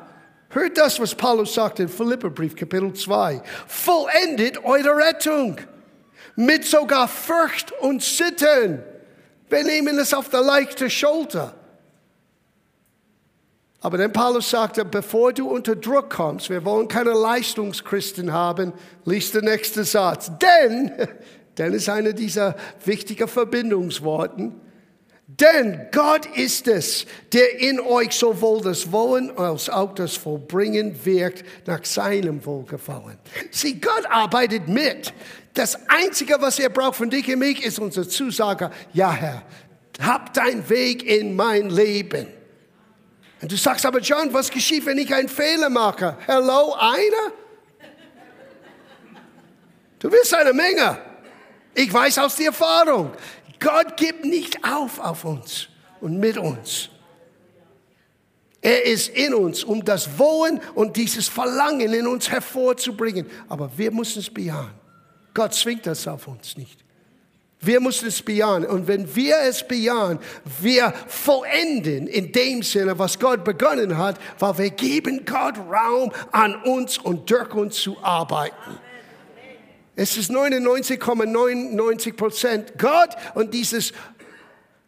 Hört 0.52 0.76
das, 0.76 1.00
was 1.00 1.14
Paulus 1.14 1.54
sagt 1.54 1.80
in 1.80 1.88
Philipperbrief, 1.88 2.54
Kapitel 2.54 2.92
2. 2.92 3.42
Vollendet 3.66 4.62
eure 4.62 4.96
Rettung 4.96 5.56
mit 6.36 6.64
sogar 6.66 7.08
Furcht 7.08 7.72
und 7.80 8.02
Zittern. 8.02 8.82
Wir 9.48 9.64
nehmen 9.64 9.98
es 9.98 10.12
auf 10.12 10.28
der 10.28 10.42
leichten 10.42 10.90
Schulter. 10.90 11.54
Aber 13.80 13.96
dann 13.96 14.12
Paulus 14.12 14.50
sagte, 14.50 14.84
bevor 14.84 15.32
du 15.32 15.48
unter 15.48 15.74
Druck 15.74 16.10
kommst, 16.10 16.50
wir 16.50 16.64
wollen 16.66 16.86
keine 16.86 17.14
Leistungschristen 17.14 18.32
haben, 18.32 18.74
liest 19.06 19.34
der 19.34 19.42
nächste 19.42 19.84
Satz. 19.84 20.30
Denn, 20.38 20.92
denn 21.58 21.72
ist 21.72 21.88
einer 21.88 22.12
dieser 22.12 22.56
wichtigen 22.84 23.26
Verbindungsworten, 23.26 24.60
denn 25.40 25.86
Gott 25.92 26.26
ist 26.36 26.68
es, 26.68 27.06
der 27.32 27.58
in 27.58 27.80
euch 27.80 28.12
sowohl 28.12 28.60
das 28.60 28.92
Wollen 28.92 29.36
als 29.38 29.70
auch 29.70 29.94
das 29.94 30.14
Vollbringen 30.14 30.94
wirkt 31.04 31.44
nach 31.66 31.84
seinem 31.84 32.44
Wohlgefallen. 32.44 33.18
Sieh, 33.50 33.80
Gott 33.80 34.04
arbeitet 34.10 34.68
mit. 34.68 35.14
Das 35.54 35.78
Einzige, 35.88 36.36
was 36.40 36.58
er 36.58 36.68
braucht 36.68 36.96
von 36.96 37.08
dich 37.08 37.28
und 37.28 37.38
mich, 37.38 37.64
ist 37.64 37.78
unsere 37.78 38.06
Zusage, 38.06 38.70
ja 38.92 39.12
Herr, 39.12 39.42
hab 40.02 40.34
dein 40.34 40.68
Weg 40.68 41.04
in 41.04 41.34
mein 41.34 41.70
Leben. 41.70 42.26
Und 43.40 43.50
du 43.50 43.56
sagst 43.56 43.86
aber, 43.86 44.00
John, 44.00 44.32
was 44.34 44.50
geschieht, 44.50 44.84
wenn 44.84 44.98
ich 44.98 45.14
einen 45.14 45.28
Fehler 45.28 45.70
mache? 45.70 46.16
Hello, 46.26 46.74
einer? 46.78 47.32
Du 49.98 50.12
willst 50.12 50.34
eine 50.34 50.52
Menge. 50.52 50.98
Ich 51.74 51.92
weiß 51.92 52.18
aus 52.18 52.36
der 52.36 52.46
Erfahrung, 52.46 53.12
Gott 53.62 53.96
gibt 53.96 54.24
nicht 54.24 54.64
auf 54.64 54.98
auf 54.98 55.24
uns 55.24 55.68
und 56.00 56.18
mit 56.18 56.36
uns. 56.36 56.90
Er 58.60 58.84
ist 58.86 59.08
in 59.08 59.34
uns, 59.34 59.64
um 59.64 59.84
das 59.84 60.18
Wollen 60.18 60.60
und 60.74 60.96
dieses 60.96 61.26
Verlangen 61.26 61.92
in 61.92 62.06
uns 62.06 62.30
hervorzubringen. 62.30 63.26
Aber 63.48 63.70
wir 63.76 63.90
müssen 63.90 64.20
es 64.20 64.30
bejahen. 64.30 64.70
Gott 65.34 65.54
zwingt 65.54 65.86
das 65.86 66.06
auf 66.06 66.28
uns 66.28 66.56
nicht. 66.56 66.82
Wir 67.60 67.80
müssen 67.80 68.08
es 68.08 68.22
bejahen. 68.22 68.64
Und 68.64 68.86
wenn 68.86 69.14
wir 69.14 69.36
es 69.42 69.66
bejahen, 69.66 70.18
wir 70.60 70.92
vollenden 71.06 72.06
in 72.06 72.30
dem 72.32 72.62
Sinne, 72.62 72.98
was 72.98 73.18
Gott 73.18 73.44
begonnen 73.44 73.98
hat, 73.98 74.18
weil 74.38 74.58
wir 74.58 74.70
geben 74.70 75.24
Gott 75.24 75.56
Raum, 75.58 76.12
an 76.30 76.54
uns 76.62 76.98
und 76.98 77.30
durch 77.30 77.52
uns 77.54 77.76
zu 77.76 77.96
arbeiten. 78.02 78.78
Es 79.94 80.16
ist 80.16 80.30
99,99 80.30 82.14
Prozent 82.14 82.78
Gott 82.78 83.10
und 83.34 83.52
dieses 83.52 83.92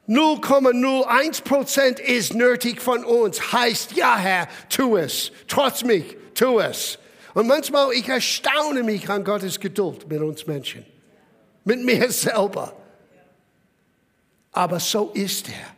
0,01 0.09 1.43
Prozent 1.45 2.01
ist 2.01 2.35
nötig 2.35 2.81
von 2.81 3.05
uns. 3.05 3.53
Heißt, 3.53 3.93
ja 3.93 4.17
Herr, 4.17 4.49
tu 4.69 4.97
es. 4.97 5.33
Trotz 5.49 5.85
mich, 5.85 6.17
tu 6.35 6.61
es. 6.61 6.99
Und 7.35 7.47
manchmal, 7.47 7.93
ich 7.93 8.09
erstaune 8.09 8.83
mich 8.83 9.09
an 9.09 9.25
Gottes 9.25 9.61
Geduld 9.61 10.09
mit 10.09 10.21
uns 10.21 10.47
Menschen 10.47 10.87
mit 11.65 11.83
mir 11.83 12.11
selber. 12.13 12.77
Aber 14.53 14.79
so 14.79 15.11
ist 15.15 15.49
er. 15.49 15.75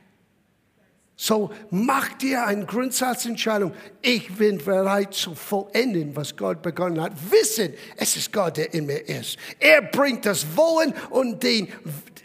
So 1.16 1.50
mach 1.70 2.12
dir 2.14 2.46
eine 2.46 2.66
Grundsatzentscheidung. 2.66 3.72
Ich 4.02 4.32
bin 4.34 4.58
bereit 4.58 5.14
zu 5.14 5.34
vollenden, 5.34 6.14
was 6.14 6.36
Gott 6.36 6.60
begonnen 6.60 7.00
hat. 7.00 7.12
Wissen, 7.30 7.72
es 7.96 8.16
ist 8.16 8.32
Gott, 8.32 8.58
der 8.58 8.74
in 8.74 8.86
mir 8.86 9.08
ist. 9.08 9.38
Er 9.58 9.80
bringt 9.82 10.26
das 10.26 10.46
Wollen 10.56 10.92
und 11.08 11.42
die 11.42 11.68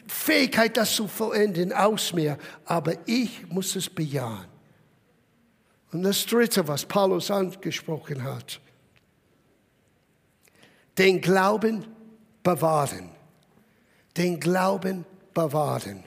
Fähigkeit, 0.07 0.75
das 0.75 0.93
zu 0.93 1.07
vollenden, 1.07 1.71
aus 1.71 2.11
mir. 2.11 2.37
Aber 2.65 2.95
ich 3.05 3.47
muss 3.49 3.75
es 3.77 3.89
bejahen. 3.89 4.45
Und 5.93 6.03
das 6.03 6.25
Dritte, 6.25 6.67
was 6.67 6.85
Paulus 6.85 7.31
angesprochen 7.31 8.23
hat, 8.23 8.59
den 10.97 11.21
Glauben 11.21 11.85
bewahren 12.43 13.09
den 14.17 14.39
Glauben 14.39 15.05
bewahren. 15.33 16.03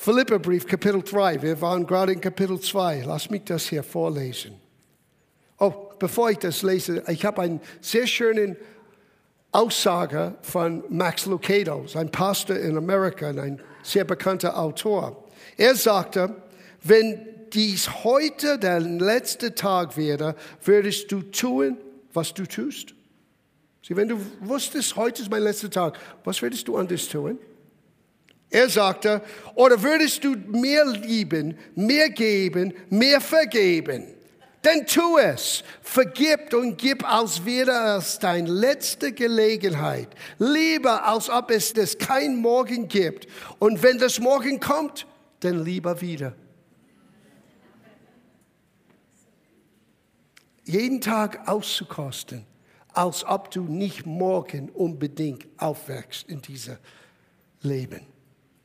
Philipperbrief, 0.00 0.64
Kapitel 0.64 1.02
3. 1.02 1.42
Wir 1.42 1.60
waren 1.60 1.84
gerade 1.84 2.12
in 2.12 2.20
Kapitel 2.20 2.60
2. 2.60 3.02
Lass 3.04 3.30
mich 3.30 3.42
das 3.42 3.66
hier 3.66 3.82
vorlesen. 3.82 4.54
Oh, 5.58 5.72
bevor 5.98 6.30
ich 6.30 6.38
das 6.38 6.62
lese, 6.62 7.02
ich 7.08 7.24
habe 7.24 7.42
einen 7.42 7.60
sehr 7.80 8.06
schönen 8.06 8.56
Aussage 9.50 10.36
von 10.42 10.84
Max 10.88 11.26
Lucado, 11.26 11.84
ein 11.94 12.12
Pastor 12.12 12.56
in 12.56 12.76
Amerika, 12.76 13.30
ein 13.30 13.60
sehr 13.82 14.04
bekannter 14.04 14.56
Autor. 14.56 15.24
Er 15.56 15.74
sagte, 15.74 16.32
wenn 16.84 17.26
dies 17.52 18.04
heute 18.04 18.56
der 18.56 18.78
letzte 18.78 19.56
Tag 19.56 19.96
wäre, 19.96 20.36
würdest 20.62 21.10
du 21.10 21.22
tun, 21.22 21.76
was 22.12 22.32
du 22.32 22.46
tust? 22.46 22.94
Sie, 23.82 23.96
wenn 23.96 24.06
du 24.06 24.20
wusstest, 24.42 24.94
heute 24.94 25.22
ist 25.22 25.30
mein 25.30 25.42
letzter 25.42 25.70
Tag, 25.70 25.98
was 26.22 26.40
würdest 26.40 26.68
du 26.68 26.76
anders 26.76 27.08
tun? 27.08 27.40
Er 28.50 28.68
sagte, 28.68 29.22
oder 29.54 29.82
würdest 29.82 30.24
du 30.24 30.34
mehr 30.34 30.86
lieben, 30.86 31.58
mehr 31.74 32.08
geben, 32.10 32.72
mehr 32.88 33.20
vergeben? 33.20 34.06
Dann 34.62 34.86
tu 34.86 35.18
es. 35.18 35.62
Vergib 35.82 36.52
und 36.54 36.78
gib 36.78 37.10
als 37.10 37.44
wäre 37.44 37.98
es 37.98 38.18
deine 38.18 38.50
letzte 38.50 39.12
Gelegenheit. 39.12 40.08
Lieber, 40.38 41.06
als 41.06 41.30
ob 41.30 41.50
es 41.50 41.72
das 41.72 41.96
kein 41.98 42.36
Morgen 42.36 42.88
gibt. 42.88 43.28
Und 43.58 43.82
wenn 43.82 43.98
das 43.98 44.18
Morgen 44.18 44.58
kommt, 44.60 45.06
dann 45.40 45.64
lieber 45.64 46.00
wieder. 46.00 46.34
jeden 50.68 51.00
Tag 51.00 51.48
auszukosten, 51.48 52.44
als 52.92 53.24
ob 53.24 53.50
du 53.50 53.62
nicht 53.62 54.04
morgen 54.04 54.68
unbedingt 54.68 55.46
aufwächst 55.56 56.28
in 56.28 56.42
diesem 56.42 56.76
Leben. 57.62 58.02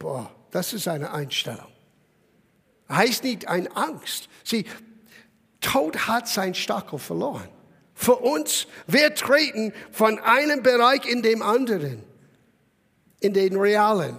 Boah, 0.03 0.29
das 0.51 0.73
ist 0.73 0.89
eine 0.89 1.13
Einstellung. 1.13 1.71
Heißt 2.89 3.23
nicht 3.23 3.47
eine 3.47 3.73
Angst. 3.73 4.27
Sieh, 4.43 4.65
Tod 5.61 6.07
hat 6.07 6.27
sein 6.27 6.53
Stachel 6.53 6.99
verloren. 6.99 7.47
Für 7.95 8.17
uns, 8.17 8.67
wir 8.85 9.15
treten 9.15 9.71
von 9.91 10.19
einem 10.19 10.61
Bereich 10.61 11.05
in 11.05 11.21
den 11.21 11.41
anderen, 11.41 12.03
in 13.21 13.33
den 13.33 13.55
realen. 13.55 14.17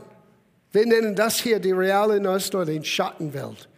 Wir 0.72 0.86
nennen 0.86 1.14
das 1.14 1.38
hier 1.38 1.60
die 1.60 1.72
reale 1.72 2.18
Ost 2.30 2.54
oder 2.54 2.72
die 2.72 2.82
Schattenwelt. 2.82 3.68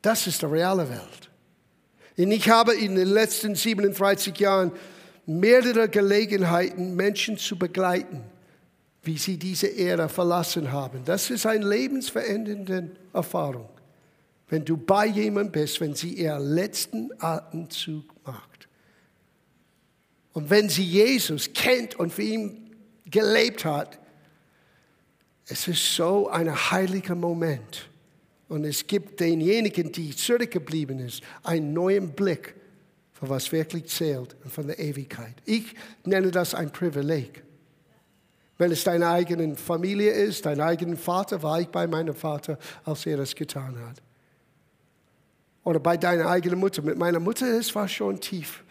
Das 0.00 0.26
ist 0.26 0.40
die 0.40 0.46
reale 0.46 0.88
Welt. 0.88 1.30
Und 2.16 2.32
ich 2.32 2.48
habe 2.48 2.74
in 2.74 2.94
den 2.94 3.08
letzten 3.08 3.54
37 3.54 4.34
Jahren 4.38 4.72
mehrere 5.26 5.90
Gelegenheiten, 5.90 6.96
Menschen 6.96 7.36
zu 7.36 7.58
begleiten, 7.58 8.24
wie 9.02 9.16
sie 9.16 9.36
diese 9.36 9.66
Erde 9.66 10.08
verlassen 10.08 10.70
haben. 10.70 11.04
Das 11.04 11.30
ist 11.30 11.46
eine 11.46 11.66
lebensverändernde 11.66 12.90
Erfahrung. 13.12 13.68
Wenn 14.48 14.64
du 14.64 14.76
bei 14.76 15.06
jemandem 15.06 15.52
bist, 15.52 15.80
wenn 15.80 15.94
sie 15.94 16.14
ihren 16.14 16.42
letzten 16.42 17.10
Atemzug 17.18 18.04
macht. 18.26 18.68
Und 20.32 20.50
wenn 20.50 20.68
sie 20.68 20.84
Jesus 20.84 21.52
kennt 21.52 21.94
und 21.96 22.12
für 22.12 22.22
ihn 22.22 22.70
gelebt 23.06 23.64
hat, 23.64 23.98
es 25.46 25.66
ist 25.66 25.94
so 25.94 26.28
ein 26.28 26.52
heiliger 26.70 27.14
Moment. 27.14 27.88
Und 28.48 28.64
es 28.64 28.86
gibt 28.86 29.20
denjenigen, 29.20 29.92
die 29.92 30.14
zurückgeblieben 30.14 30.98
ist, 30.98 31.22
einen 31.42 31.72
neuen 31.72 32.10
Blick 32.10 32.54
für 33.12 33.28
was 33.28 33.50
wirklich 33.52 33.86
zählt 33.86 34.36
und 34.42 34.52
von 34.52 34.66
der 34.66 34.78
Ewigkeit. 34.78 35.34
Ich 35.44 35.74
nenne 36.04 36.30
das 36.30 36.54
ein 36.54 36.72
Privileg. 36.72 37.42
Wenn 38.60 38.72
es 38.72 38.84
deine 38.84 39.08
eigene 39.08 39.56
Familie 39.56 40.10
ist, 40.10 40.44
dein 40.44 40.60
eigener 40.60 40.98
Vater, 40.98 41.42
war 41.42 41.62
ich 41.62 41.68
bei 41.68 41.86
meinem 41.86 42.14
Vater, 42.14 42.58
als 42.84 43.06
er 43.06 43.16
das 43.16 43.34
getan 43.34 43.74
hat. 43.88 44.02
Oder 45.64 45.80
bei 45.80 45.96
deiner 45.96 46.28
eigenen 46.28 46.58
Mutter. 46.58 46.82
Mit 46.82 46.98
meiner 46.98 47.20
Mutter, 47.20 47.46
es 47.46 47.74
war 47.74 47.88
schon 47.88 48.20
tief 48.20 48.62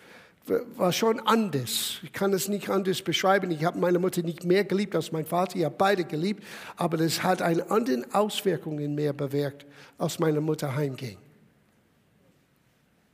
war 0.78 0.92
schon 0.92 1.20
anders. 1.20 2.00
Ich 2.02 2.12
kann 2.12 2.34
es 2.34 2.48
nicht 2.48 2.70
anders 2.70 3.04
beschreiben. 3.04 3.52
Ich 3.52 3.64
habe 3.64 3.78
meine 3.78 4.00
Mutter 4.00 4.24
nicht 4.24 4.44
mehr 4.44 4.64
geliebt 4.64 4.96
als 4.96 5.12
mein 5.12 5.26
Vater. 5.26 5.58
Ich 5.58 5.66
habe 5.66 5.76
beide 5.78 6.04
geliebt, 6.04 6.44
aber 6.76 6.98
das 6.98 7.22
hat 7.22 7.44
eine 7.44 7.70
andere 7.70 8.04
Auswirkung 8.14 8.80
in 8.80 8.96
mir 8.96 9.14
bewirkt, 9.14 9.68
als 10.00 10.18
meine 10.18 10.42
Mutter 10.42 10.76
heimging. 10.76 11.18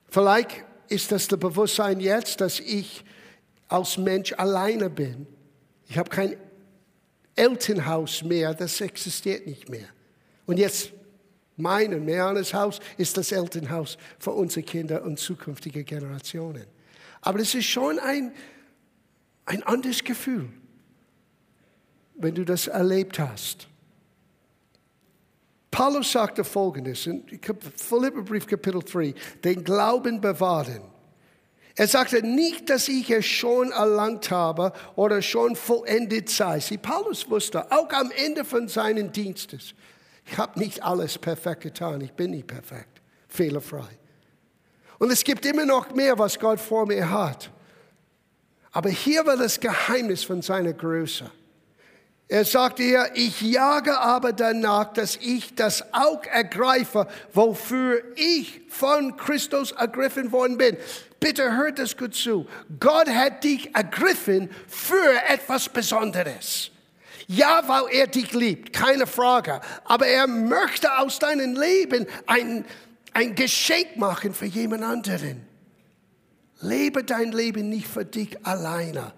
Vielleicht 0.07 0.63
ist 0.87 1.11
das 1.11 1.27
das 1.27 1.37
Bewusstsein 1.39 1.99
jetzt, 1.99 2.39
dass 2.39 2.61
ich 2.61 3.03
als 3.67 3.97
Mensch 3.97 4.31
alleine 4.33 4.89
bin. 4.89 5.27
Ich 5.89 5.97
habe 5.97 6.09
kein 6.09 6.37
Elternhaus 7.35 8.23
mehr, 8.23 8.53
das 8.53 8.79
existiert 8.81 9.45
nicht 9.45 9.69
mehr. 9.69 9.87
Und 10.45 10.57
jetzt 10.57 10.91
mein 11.57 11.93
und 11.93 12.05
Meanes 12.05 12.53
Haus 12.53 12.79
ist 12.97 13.17
das 13.17 13.31
Elternhaus 13.31 13.97
für 14.19 14.31
unsere 14.31 14.63
Kinder 14.63 15.03
und 15.03 15.19
zukünftige 15.19 15.83
Generationen. 15.83 16.65
Aber 17.21 17.39
es 17.39 17.55
ist 17.55 17.65
schon 17.65 17.99
ein, 17.99 18.33
ein 19.45 19.63
anderes 19.63 20.03
Gefühl, 20.03 20.49
wenn 22.15 22.35
du 22.35 22.43
das 22.45 22.67
erlebt 22.67 23.19
hast. 23.19 23.67
Paulus 25.71 26.11
sagte 26.11 26.43
folgendes 26.43 27.05
in 27.05 27.25
Philipperbrief 27.75 28.47
Kapitel 28.47 28.81
3, 28.81 29.13
den 29.43 29.63
Glauben 29.63 30.21
bewahren. 30.21 30.81
Er 31.75 31.87
sagte 31.87 32.25
nicht, 32.25 32.69
dass 32.69 32.87
ich 32.87 33.09
es 33.09 33.25
schon 33.25 33.71
erlangt 33.71 34.31
habe 34.31 34.71
oder 34.95 35.21
schon 35.21 35.57
vollendet 35.57 36.29
sei. 36.29 36.59
Sie, 36.61 36.77
Paulus 36.77 37.29
wusste, 37.29 37.69
auch 37.71 37.91
am 37.91 38.11
Ende 38.11 38.45
von 38.45 38.69
seinen 38.69 39.11
Dienstes, 39.11 39.73
ich 40.25 40.37
habe 40.37 40.57
nicht 40.57 40.83
alles 40.83 41.17
perfekt 41.17 41.61
getan, 41.61 42.01
ich 42.01 42.13
bin 42.13 42.31
nicht 42.31 42.47
perfekt, 42.47 43.01
fehlerfrei. 43.27 43.87
Und 44.99 45.11
es 45.11 45.23
gibt 45.23 45.45
immer 45.45 45.65
noch 45.65 45.93
mehr, 45.93 46.17
was 46.17 46.39
Gott 46.39 46.59
vor 46.59 46.85
mir 46.85 47.09
hat. 47.09 47.51
Aber 48.71 48.89
hier 48.89 49.25
war 49.25 49.37
das 49.37 49.59
Geheimnis 49.59 50.23
von 50.23 50.41
seiner 50.41 50.73
Größe. 50.73 51.29
Er 52.27 52.43
sagte 52.43 52.81
hier, 52.81 53.11
ich 53.13 53.39
jage 53.41 53.99
aber 53.99 54.33
danach, 54.33 54.93
dass 54.93 55.15
ich 55.17 55.53
das 55.53 55.93
auch 55.93 56.23
ergreife, 56.23 57.07
wofür 57.33 58.01
ich 58.15 58.61
von 58.67 59.15
Christus 59.15 59.71
ergriffen 59.71 60.31
worden 60.31 60.57
bin. 60.57 60.75
Bitte 61.19 61.55
hört 61.55 61.77
das 61.77 61.95
gut 61.95 62.15
zu. 62.15 62.47
Gott 62.79 63.07
hat 63.09 63.43
dich 63.43 63.75
ergriffen 63.75 64.49
für 64.67 65.13
etwas 65.27 65.69
Besonderes. 65.69 66.71
Ja, 67.27 67.63
weil 67.67 67.83
er 67.91 68.07
dich 68.07 68.33
liebt, 68.33 68.73
keine 68.73 69.05
Frage. 69.05 69.61
Aber 69.83 70.07
er 70.07 70.27
möchte 70.27 70.97
aus 70.97 71.19
deinem 71.19 71.55
Leben 71.55 72.07
ein, 72.25 72.65
ein 73.13 73.35
Geschenk 73.35 73.97
machen 73.97 74.33
für 74.33 74.45
jemand 74.45 74.83
anderen. 74.83 75.45
Lebe 76.61 77.03
dein 77.03 77.31
Leben 77.31 77.69
nicht 77.69 77.87
für 77.87 78.05
dich 78.05 78.45
alleine. 78.45 79.13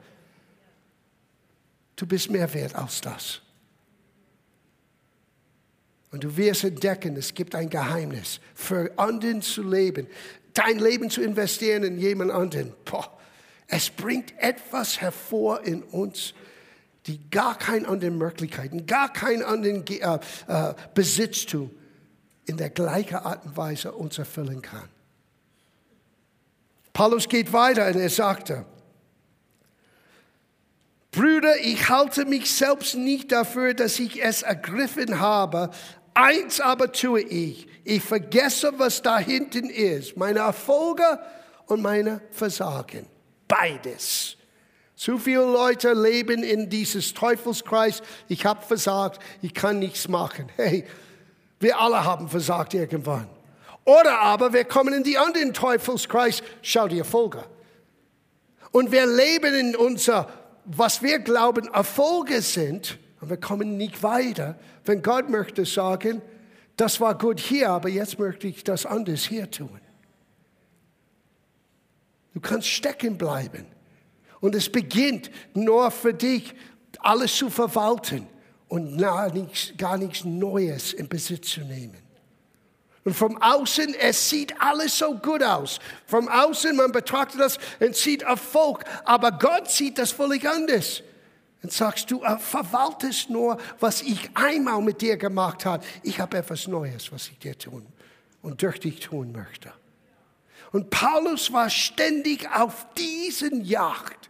Du 1.98 2.06
bist 2.06 2.30
mehr 2.30 2.54
wert 2.54 2.76
als 2.76 3.02
das. 3.02 3.42
Und 6.12 6.24
du 6.24 6.38
wirst 6.38 6.64
entdecken, 6.64 7.18
es 7.18 7.34
gibt 7.34 7.54
ein 7.54 7.70
Geheimnis, 7.70 8.40
für 8.56 8.90
anderen 8.98 9.42
zu 9.42 9.62
leben, 9.62 10.08
dein 10.54 10.80
Leben 10.80 11.10
zu 11.10 11.22
investieren 11.22 11.84
in 11.84 11.98
jemand 11.98 12.32
anderen. 12.32 12.74
Boah, 12.86 13.12
es 13.68 13.90
bringt 13.90 14.34
etwas 14.40 15.02
hervor 15.02 15.64
in 15.66 15.84
uns, 15.84 16.34
die 17.08 17.20
gar 17.30 17.58
keine 17.58 17.88
anderen 17.88 18.18
Möglichkeiten, 18.18 18.86
gar 18.86 19.12
keinen 19.12 19.44
anderen 19.44 19.86
äh, 19.88 20.20
äh, 20.48 20.74
Besitztum 20.94 21.72
in 22.46 22.58
der 22.58 22.70
gleichen 22.70 23.16
Art 23.18 23.46
und 23.46 23.58
Weise 23.58 23.92
uns 23.92 24.18
erfüllen 24.18 24.62
kann. 24.62 24.88
Paulus 26.94 27.28
geht 27.28 27.52
weiter 27.54 27.88
und 27.88 28.00
er 28.00 28.10
sagte, 28.10 28.66
Brüder, 31.18 31.58
ich 31.62 31.90
halte 31.90 32.26
mich 32.26 32.54
selbst 32.54 32.96
nicht 32.96 33.32
dafür, 33.32 33.74
dass 33.74 33.98
ich 33.98 34.24
es 34.24 34.44
ergriffen 34.44 35.20
habe. 35.20 35.72
Eins 36.14 36.62
aber 36.62 36.92
tue 36.92 37.22
ich. 37.22 37.68
Ich 37.84 38.04
vergesse, 38.04 38.74
was 38.78 39.02
da 39.02 39.18
hinten 39.18 39.70
ist. 39.70 40.16
Meine 40.16 40.40
Erfolge 40.40 41.20
und 41.66 41.82
meine 41.82 42.22
Versagen. 42.32 43.08
Beides. 43.48 44.38
Zu 44.96 45.18
viele 45.18 45.46
Leute 45.46 45.94
leben 45.94 46.44
in 46.44 46.70
dieses 46.70 47.14
Teufelskreis. 47.14 48.04
Ich 48.28 48.46
habe 48.46 48.64
versagt. 48.64 49.20
Ich 49.42 49.54
kann 49.54 49.80
nichts 49.80 50.08
machen. 50.08 50.52
Hey, 50.56 50.86
wir 51.60 51.80
alle 51.80 52.04
haben 52.04 52.30
versagt 52.30 52.74
irgendwann. 52.74 53.28
Oder 53.86 54.20
aber 54.20 54.54
wir 54.54 54.66
kommen 54.66 54.94
in 54.94 55.04
die 55.04 55.18
anderen 55.18 55.54
Teufelskreis, 55.54 56.44
schau 56.62 56.88
dir 56.88 57.00
Erfolge. 57.00 57.44
Und 58.72 58.92
wir 58.92 59.06
leben 59.06 59.56
in 59.56 59.76
unser, 59.76 60.28
was 60.68 61.02
wir 61.02 61.20
glauben, 61.20 61.68
Erfolge 61.70 62.42
sind, 62.42 63.00
und 63.22 63.30
wir 63.30 63.38
kommen 63.38 63.78
nicht 63.78 64.04
weiter, 64.04 64.60
wenn 64.86 65.02
Gott 65.02 65.30
möchte 65.30 65.66
sagen, 65.66 66.22
das 66.76 67.02
war 67.02 67.18
gut 67.18 67.40
hier, 67.40 67.72
aber 67.72 67.90
jetzt 67.90 68.20
möchte 68.20 68.48
ich 68.48 68.64
das 68.64 68.86
anders 68.86 69.24
hier 69.24 69.50
tun. 69.50 69.80
Du 72.34 72.40
kannst 72.40 72.68
stecken 72.68 73.18
bleiben. 73.18 73.66
Und 74.40 74.54
es 74.54 74.72
beginnt 74.72 75.32
nur 75.56 75.90
für 75.90 76.14
dich, 76.14 76.54
alles 77.00 77.36
zu 77.36 77.50
verwalten 77.50 78.28
und 78.68 78.98
gar 78.98 79.34
nichts, 79.34 79.74
gar 79.78 79.98
nichts 79.98 80.24
Neues 80.24 80.94
in 80.94 81.08
Besitz 81.08 81.50
zu 81.50 81.62
nehmen. 81.62 81.98
Und 83.08 83.14
vom 83.14 83.42
Außen, 83.42 83.94
es 83.94 84.30
sieht 84.30 84.60
alles 84.60 84.98
so 84.98 85.16
gut 85.16 85.42
aus. 85.42 85.80
Vom 86.08 86.28
Außen, 86.28 86.76
man 86.76 86.92
betrachtet 86.92 87.40
das 87.40 87.58
und 87.80 87.96
sieht 87.96 88.24
Erfolg, 88.24 88.84
aber 89.06 89.32
Gott 89.32 89.72
sieht 89.72 89.98
das 89.98 90.12
völlig 90.12 90.46
anders. 90.46 91.04
Und 91.64 91.72
sagst 91.72 92.12
du, 92.12 92.22
äh, 92.22 92.38
verwaltest 92.38 93.30
nur, 93.30 93.60
was 93.80 94.02
ich 94.02 94.30
einmal 94.34 94.82
mit 94.82 95.00
dir 95.00 95.16
gemacht 95.16 95.64
habe. 95.64 95.86
Ich 96.04 96.20
habe 96.20 96.38
etwas 96.38 96.68
Neues, 96.68 97.10
was 97.10 97.30
ich 97.30 97.40
dir 97.40 97.58
tun 97.58 97.88
und 98.42 98.62
durch 98.62 98.82
dich 98.82 99.00
tun 99.00 99.32
möchte. 99.32 99.72
Und 100.74 100.90
Paulus 100.90 101.54
war 101.54 101.70
ständig 101.70 102.50
auf 102.54 102.88
diesen 102.98 103.64
Jagd. 103.64 104.30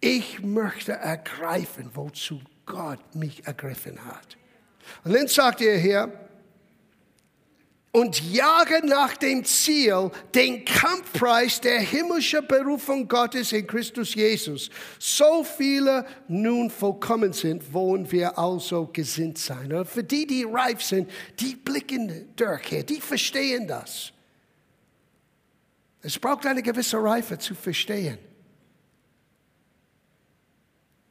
Ich 0.00 0.40
möchte 0.40 0.92
ergreifen, 0.92 1.90
wozu 1.92 2.40
Gott 2.64 3.14
mich 3.14 3.46
ergriffen 3.46 4.02
hat. 4.06 4.38
Und 5.04 5.14
dann 5.14 5.28
sagt 5.28 5.60
er 5.60 5.76
hier, 5.76 6.10
und 7.92 8.32
jage 8.32 8.84
nach 8.86 9.18
dem 9.18 9.44
Ziel, 9.44 10.10
den 10.34 10.64
Kampfpreis 10.64 11.60
der 11.60 11.78
himmlischen 11.78 12.46
Berufung 12.46 13.06
Gottes 13.06 13.52
in 13.52 13.66
Christus 13.66 14.14
Jesus. 14.14 14.70
So 14.98 15.44
viele 15.44 16.06
nun 16.26 16.70
vollkommen 16.70 17.34
sind, 17.34 17.72
wollen 17.72 18.10
wir 18.10 18.38
also 18.38 18.86
gesinnt 18.86 19.36
sein. 19.36 19.70
Und 19.74 19.86
für 19.86 20.02
die, 20.02 20.26
die 20.26 20.44
reif 20.44 20.82
sind, 20.82 21.10
die 21.38 21.54
blicken 21.54 22.34
durch 22.34 22.66
hier, 22.66 22.82
die 22.82 23.00
verstehen 23.00 23.68
das. 23.68 24.12
Es 26.00 26.18
braucht 26.18 26.46
eine 26.46 26.62
gewisse 26.62 26.96
Reife 26.96 27.38
zu 27.38 27.54
verstehen. 27.54 28.18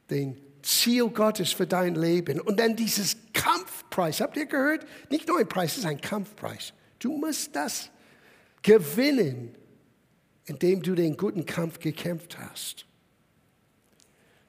Den 0.09 0.40
Ziel 0.63 1.09
Gottes 1.09 1.51
für 1.51 1.67
dein 1.67 1.95
Leben. 1.95 2.39
Und 2.39 2.59
dann 2.59 2.75
dieses 2.75 3.17
Kampfpreis. 3.33 4.21
Habt 4.21 4.37
ihr 4.37 4.45
gehört? 4.45 4.85
Nicht 5.09 5.27
nur 5.27 5.39
ein 5.39 5.47
Preis, 5.47 5.73
es 5.73 5.77
ist 5.79 5.85
ein 5.85 6.01
Kampfpreis. 6.01 6.73
Du 6.99 7.17
musst 7.17 7.55
das 7.55 7.89
gewinnen, 8.61 9.55
indem 10.45 10.81
du 10.81 10.95
den 10.95 11.17
guten 11.17 11.45
Kampf 11.45 11.79
gekämpft 11.79 12.37
hast. 12.37 12.85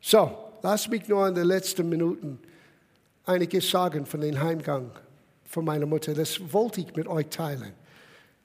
So, 0.01 0.37
lass 0.62 0.88
mich 0.88 1.09
nur 1.09 1.29
in 1.29 1.35
den 1.35 1.46
letzten 1.46 1.88
Minuten 1.88 2.38
einiges 3.25 3.70
sagen 3.70 4.05
von 4.05 4.20
dem 4.20 4.40
Heimgang 4.40 4.90
von 5.44 5.64
meiner 5.64 5.87
Mutter. 5.87 6.14
Das 6.14 6.53
wollte 6.53 6.81
ich 6.81 6.94
mit 6.96 7.07
euch 7.07 7.29
teilen. 7.29 7.72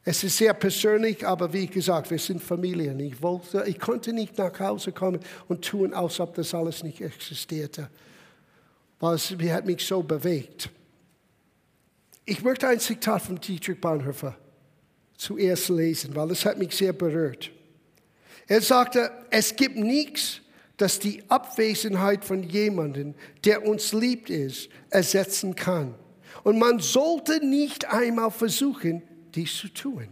Es 0.09 0.23
ist 0.23 0.37
sehr 0.37 0.53
persönlich, 0.53 1.27
aber 1.27 1.51
wie 1.51 1.67
gesagt, 1.67 2.09
wir 2.11 2.17
sind 2.17 2.41
Familien. 2.41 2.97
Ich, 3.01 3.21
wollte, 3.21 3.65
ich 3.67 3.77
konnte 3.77 4.13
nicht 4.13 4.37
nach 4.37 4.57
Hause 4.57 4.93
kommen 4.93 5.19
und 5.49 5.65
tun, 5.65 5.93
als 5.93 6.21
ob 6.21 6.33
das 6.33 6.53
alles 6.53 6.81
nicht 6.81 7.01
existierte. 7.01 7.89
Weil 9.01 9.15
es 9.15 9.29
hat 9.31 9.65
mich 9.65 9.85
so 9.85 10.01
bewegt. 10.01 10.69
Ich 12.23 12.41
möchte 12.41 12.69
ein 12.69 12.79
Zitat 12.79 13.23
von 13.23 13.37
Dietrich 13.37 13.81
Bonhoeffer 13.81 14.37
zuerst 15.17 15.67
lesen, 15.67 16.15
weil 16.15 16.31
es 16.31 16.45
hat 16.45 16.57
mich 16.57 16.73
sehr 16.73 16.93
berührt. 16.93 17.51
Er 18.47 18.61
sagte, 18.61 19.11
es 19.29 19.57
gibt 19.57 19.75
nichts, 19.75 20.39
das 20.77 20.99
die 20.99 21.21
Abwesenheit 21.27 22.23
von 22.23 22.43
jemandem, 22.43 23.13
der 23.43 23.67
uns 23.67 23.91
liebt 23.91 24.29
ist, 24.29 24.69
ersetzen 24.89 25.53
kann. 25.53 25.95
Und 26.45 26.57
man 26.59 26.79
sollte 26.79 27.45
nicht 27.45 27.91
einmal 27.91 28.31
versuchen, 28.31 29.01
dies 29.37 29.55
zu 29.55 29.69
tun. 29.69 30.09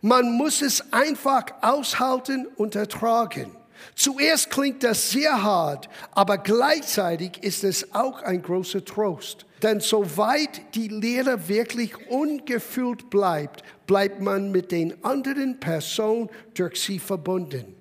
Man 0.00 0.32
muss 0.36 0.62
es 0.62 0.92
einfach 0.92 1.46
aushalten 1.60 2.46
und 2.56 2.74
ertragen. 2.74 3.50
Zuerst 3.94 4.50
klingt 4.50 4.82
das 4.82 5.10
sehr 5.10 5.42
hart, 5.42 5.88
aber 6.12 6.38
gleichzeitig 6.38 7.42
ist 7.42 7.64
es 7.64 7.94
auch 7.94 8.22
ein 8.22 8.42
großer 8.42 8.84
Trost. 8.84 9.46
Denn 9.62 9.80
soweit 9.80 10.74
die 10.74 10.88
Lehre 10.88 11.48
wirklich 11.48 12.08
ungefüllt 12.08 13.10
bleibt, 13.10 13.62
bleibt 13.86 14.20
man 14.20 14.50
mit 14.52 14.70
den 14.70 15.04
anderen 15.04 15.60
Personen 15.60 16.30
durch 16.54 16.80
sie 16.80 16.98
verbunden. 16.98 17.79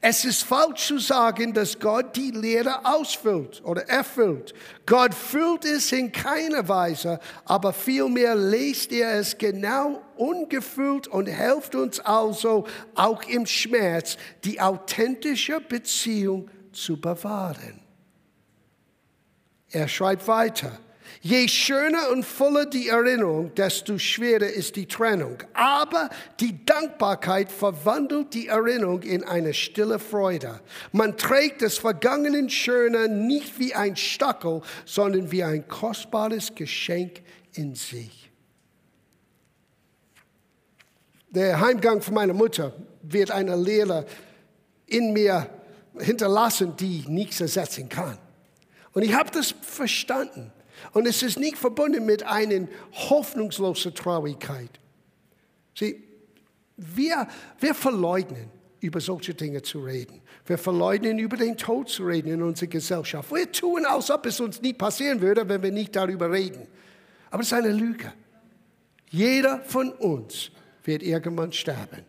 Es 0.00 0.24
ist 0.24 0.42
falsch 0.42 0.86
zu 0.86 0.98
sagen, 0.98 1.52
dass 1.52 1.78
Gott 1.78 2.16
die 2.16 2.30
Lehre 2.30 2.84
ausfüllt 2.84 3.62
oder 3.64 3.88
erfüllt. 3.88 4.54
Gott 4.86 5.14
füllt 5.14 5.64
es 5.64 5.92
in 5.92 6.12
keiner 6.12 6.68
Weise, 6.68 7.20
aber 7.44 7.72
vielmehr 7.72 8.34
lässt 8.34 8.92
er 8.92 9.14
es 9.14 9.36
genau 9.36 10.02
ungefüllt 10.16 11.08
und 11.08 11.26
hilft 11.26 11.74
uns 11.74 12.00
also 12.00 12.66
auch 12.94 13.22
im 13.24 13.46
Schmerz 13.46 14.16
die 14.44 14.60
authentische 14.60 15.60
Beziehung 15.60 16.50
zu 16.72 17.00
bewahren. 17.00 17.80
Er 19.70 19.88
schreibt 19.88 20.28
weiter. 20.28 20.78
Je 21.26 21.48
schöner 21.48 22.10
und 22.10 22.22
voller 22.22 22.66
die 22.66 22.88
Erinnerung, 22.88 23.54
desto 23.54 23.96
schwerer 23.96 24.46
ist 24.46 24.76
die 24.76 24.84
Trennung. 24.84 25.38
Aber 25.54 26.10
die 26.38 26.66
Dankbarkeit 26.66 27.50
verwandelt 27.50 28.34
die 28.34 28.48
Erinnerung 28.48 29.00
in 29.00 29.24
eine 29.24 29.54
stille 29.54 29.98
Freude. 29.98 30.60
Man 30.92 31.16
trägt 31.16 31.62
das 31.62 31.78
vergangenen 31.78 32.50
Schöne 32.50 33.08
nicht 33.08 33.58
wie 33.58 33.74
ein 33.74 33.96
Stackel, 33.96 34.60
sondern 34.84 35.32
wie 35.32 35.42
ein 35.42 35.66
kostbares 35.66 36.54
Geschenk 36.54 37.22
in 37.54 37.74
sich. 37.74 38.30
Der 41.30 41.58
Heimgang 41.58 42.02
von 42.02 42.12
meiner 42.12 42.34
Mutter 42.34 42.74
wird 43.00 43.30
eine 43.30 43.56
Lehre 43.56 44.04
in 44.84 45.14
mir 45.14 45.48
hinterlassen, 45.98 46.76
die 46.76 47.02
nichts 47.08 47.40
ersetzen 47.40 47.88
kann. 47.88 48.18
Und 48.92 49.04
ich 49.04 49.14
habe 49.14 49.30
das 49.30 49.54
verstanden. 49.62 50.52
Und 50.92 51.06
es 51.06 51.22
ist 51.22 51.38
nicht 51.38 51.56
verbunden 51.56 52.04
mit 52.04 52.22
einer 52.22 52.68
hoffnungslosen 52.92 53.94
Traurigkeit. 53.94 54.70
Sieh, 55.74 56.02
wir, 56.76 57.26
wir 57.58 57.74
verleugnen, 57.74 58.50
über 58.80 59.00
solche 59.00 59.32
Dinge 59.32 59.62
zu 59.62 59.82
reden. 59.82 60.20
Wir 60.44 60.58
verleugnen, 60.58 61.18
über 61.18 61.38
den 61.38 61.56
Tod 61.56 61.88
zu 61.88 62.04
reden 62.04 62.32
in 62.32 62.42
unserer 62.42 62.68
Gesellschaft. 62.68 63.32
Wir 63.32 63.50
tun, 63.50 63.86
als 63.86 64.10
ob 64.10 64.26
es 64.26 64.40
uns 64.40 64.60
nie 64.60 64.74
passieren 64.74 65.22
würde, 65.22 65.48
wenn 65.48 65.62
wir 65.62 65.72
nicht 65.72 65.96
darüber 65.96 66.30
reden. 66.30 66.66
Aber 67.30 67.40
es 67.40 67.46
ist 67.48 67.54
eine 67.54 67.72
Lüge. 67.72 68.12
Jeder 69.08 69.60
von 69.60 69.90
uns 69.92 70.50
wird 70.84 71.02
irgendwann 71.02 71.52
sterben. 71.52 72.02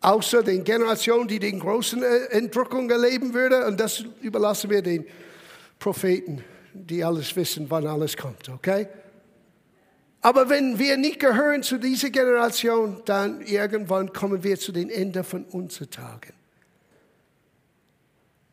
Außer 0.00 0.42
den 0.42 0.64
Generationen, 0.64 1.28
die 1.28 1.38
den 1.38 1.58
großen 1.58 2.02
äh, 2.02 2.16
Entrückung 2.26 2.90
erleben 2.90 3.32
würden. 3.32 3.64
Und 3.64 3.80
das 3.80 4.04
überlassen 4.20 4.68
wir 4.68 4.82
den 4.82 5.06
Propheten 5.78 6.44
die 6.84 7.04
alles 7.04 7.34
wissen, 7.36 7.66
wann 7.70 7.86
alles 7.86 8.16
kommt, 8.16 8.48
okay? 8.48 8.88
Aber 10.20 10.48
wenn 10.48 10.78
wir 10.78 10.96
nicht 10.96 11.20
gehören 11.20 11.62
zu 11.62 11.78
dieser 11.78 12.10
Generation, 12.10 13.02
dann 13.04 13.42
irgendwann 13.42 14.12
kommen 14.12 14.42
wir 14.42 14.58
zu 14.58 14.72
den 14.72 14.90
Ende 14.90 15.22
von 15.22 15.44
unseren 15.44 15.90
Tagen. 15.90 16.32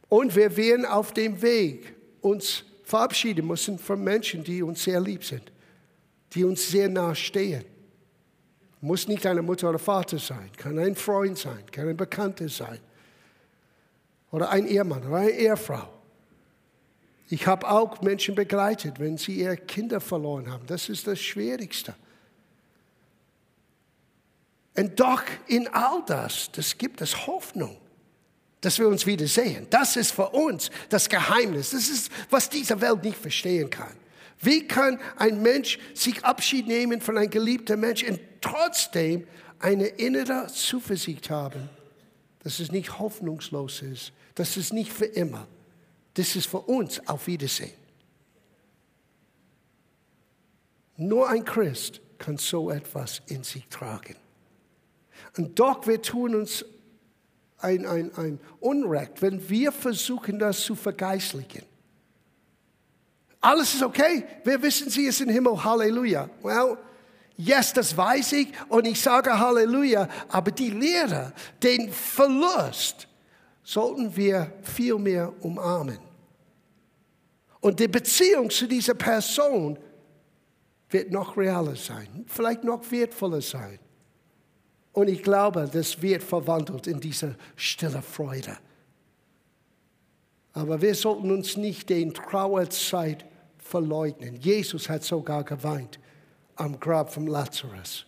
Und 0.08 0.36
wir 0.36 0.56
werden 0.56 0.86
auf 0.86 1.12
dem 1.14 1.42
Weg 1.42 1.96
uns 2.22 2.64
verabschieden 2.84 3.48
müssen 3.48 3.80
von 3.80 4.04
Menschen, 4.04 4.44
die 4.44 4.62
uns 4.62 4.84
sehr 4.84 5.02
lieb 5.02 5.24
sind, 5.24 5.52
die 6.34 6.44
uns 6.44 6.70
sehr 6.70 6.90
nahe 6.90 7.16
stehen. 7.16 7.66
Muss 8.82 9.08
nicht 9.08 9.26
eine 9.26 9.42
Mutter 9.42 9.70
oder 9.70 9.80
Vater 9.80 10.20
sein, 10.20 10.52
kann 10.56 10.78
ein 10.78 10.96
Freund 10.96 11.38
sein, 11.38 11.64
kann 11.72 11.88
ein 11.88 11.98
Bekannter 11.98 12.50
sein 12.50 12.80
oder 14.30 14.50
ein 14.50 14.68
Ehemann 14.68 15.08
oder 15.08 15.18
eine 15.18 15.32
Ehefrau. 15.32 15.93
Ich 17.34 17.48
habe 17.48 17.68
auch 17.68 18.00
Menschen 18.04 18.36
begleitet, 18.36 19.00
wenn 19.00 19.18
sie 19.18 19.40
ihre 19.40 19.58
Kinder 19.58 20.00
verloren 20.00 20.52
haben. 20.52 20.68
Das 20.68 20.88
ist 20.88 21.08
das 21.08 21.20
Schwierigste. 21.20 21.96
Und 24.78 25.00
doch 25.00 25.24
in 25.48 25.68
all 25.70 26.04
das, 26.06 26.52
das 26.52 26.78
gibt 26.78 27.02
es 27.02 27.26
Hoffnung, 27.26 27.76
dass 28.62 28.78
wir 28.78 28.88
uns 28.88 29.08
wiedersehen. 29.08 29.66
Das 29.72 29.96
ist 29.96 30.12
für 30.12 30.30
uns 30.30 30.70
das 30.90 31.10
Geheimnis. 31.10 31.72
Das 31.72 31.90
ist, 31.90 32.12
was 32.30 32.52
diese 32.52 32.80
Welt 32.82 33.04
nicht 33.04 33.18
verstehen 33.18 33.68
kann. 33.68 33.96
Wie 34.40 34.68
kann 34.68 35.00
ein 35.16 35.42
Mensch 35.42 35.80
sich 35.96 36.24
Abschied 36.24 36.68
nehmen 36.68 37.02
von 37.02 37.18
einem 37.18 37.32
geliebten 37.32 37.80
Mensch 37.80 38.04
und 38.04 38.20
trotzdem 38.42 39.26
eine 39.58 39.88
innere 39.88 40.46
Zuversicht 40.54 41.32
haben, 41.32 41.68
dass 42.44 42.60
es 42.60 42.72
nicht 42.72 43.00
hoffnungslos 43.00 43.82
ist, 43.82 44.12
dass 44.36 44.56
es 44.56 44.72
nicht 44.72 44.94
für 44.94 45.06
immer 45.06 45.48
das 46.14 46.36
ist 46.36 46.48
für 46.48 46.60
uns 46.60 47.06
auf 47.08 47.28
Wiedersehen. 47.28 47.74
Nur 50.98 51.30
ein 51.30 51.44
Christ 51.44 52.02
kann 52.18 52.38
so 52.38 52.70
etwas 52.70 53.22
in 53.28 53.44
sich 53.44 53.68
tragen. 53.68 54.16
Und 55.38 55.60
doch, 55.60 55.88
wir 55.88 56.02
tun 56.02 56.36
uns 56.36 56.64
ein, 57.58 57.86
ein, 57.86 58.14
ein 58.16 58.40
Unrecht, 58.60 59.22
wenn 59.22 59.50
wir 59.50 59.72
versuchen, 59.72 60.38
das 60.38 60.62
zu 60.62 60.76
vergeistlichen. 60.76 61.64
Alles 63.42 63.74
ist 63.74 63.84
okay. 63.84 64.26
Wir 64.44 64.62
wissen, 64.62 64.90
sie 64.90 65.06
ist 65.06 65.20
im 65.22 65.30
Himmel. 65.30 65.62
Halleluja. 65.64 66.30
Well, 66.42 66.78
yes, 67.36 67.74
das 67.74 67.96
weiß 67.96 68.34
ich 68.34 68.54
und 68.70 68.86
ich 68.86 69.02
sage 69.02 69.38
Halleluja. 69.38 70.08
Aber 70.30 70.52
die 70.52 70.70
Lehre, 70.70 71.34
den 71.62 71.92
Verlust, 71.92 73.08
sollten 73.64 74.16
wir 74.16 74.54
viel 74.62 74.98
mehr 74.98 75.34
umarmen. 75.42 76.00
Und 77.62 77.80
die 77.80 77.88
Beziehung 77.88 78.50
zu 78.50 78.68
dieser 78.68 78.94
Person 78.94 79.80
wird 80.90 81.12
noch 81.12 81.38
realer 81.38 81.76
sein, 81.76 82.26
vielleicht 82.28 82.64
noch 82.64 82.92
wertvoller 82.92 83.42
sein. 83.42 83.80
Und 84.92 85.08
ich 85.08 85.24
glaube, 85.24 85.70
das 85.72 86.02
wird 86.02 86.22
verwandelt 86.22 86.88
in 86.88 87.00
diese 87.00 87.36
stille 87.56 88.02
Freude. 88.02 88.58
Aber 90.52 90.82
wir 90.82 90.94
sollten 90.94 91.32
uns 91.32 91.58
nicht 91.58 91.90
den 91.90 92.14
Trauerzeit 92.14 93.26
verleugnen. 93.58 94.36
Jesus 94.36 94.88
hat 94.88 95.04
sogar 95.04 95.44
geweint 95.44 96.00
am 96.56 96.80
Grab 96.80 97.12
von 97.12 97.26
Lazarus. 97.26 98.06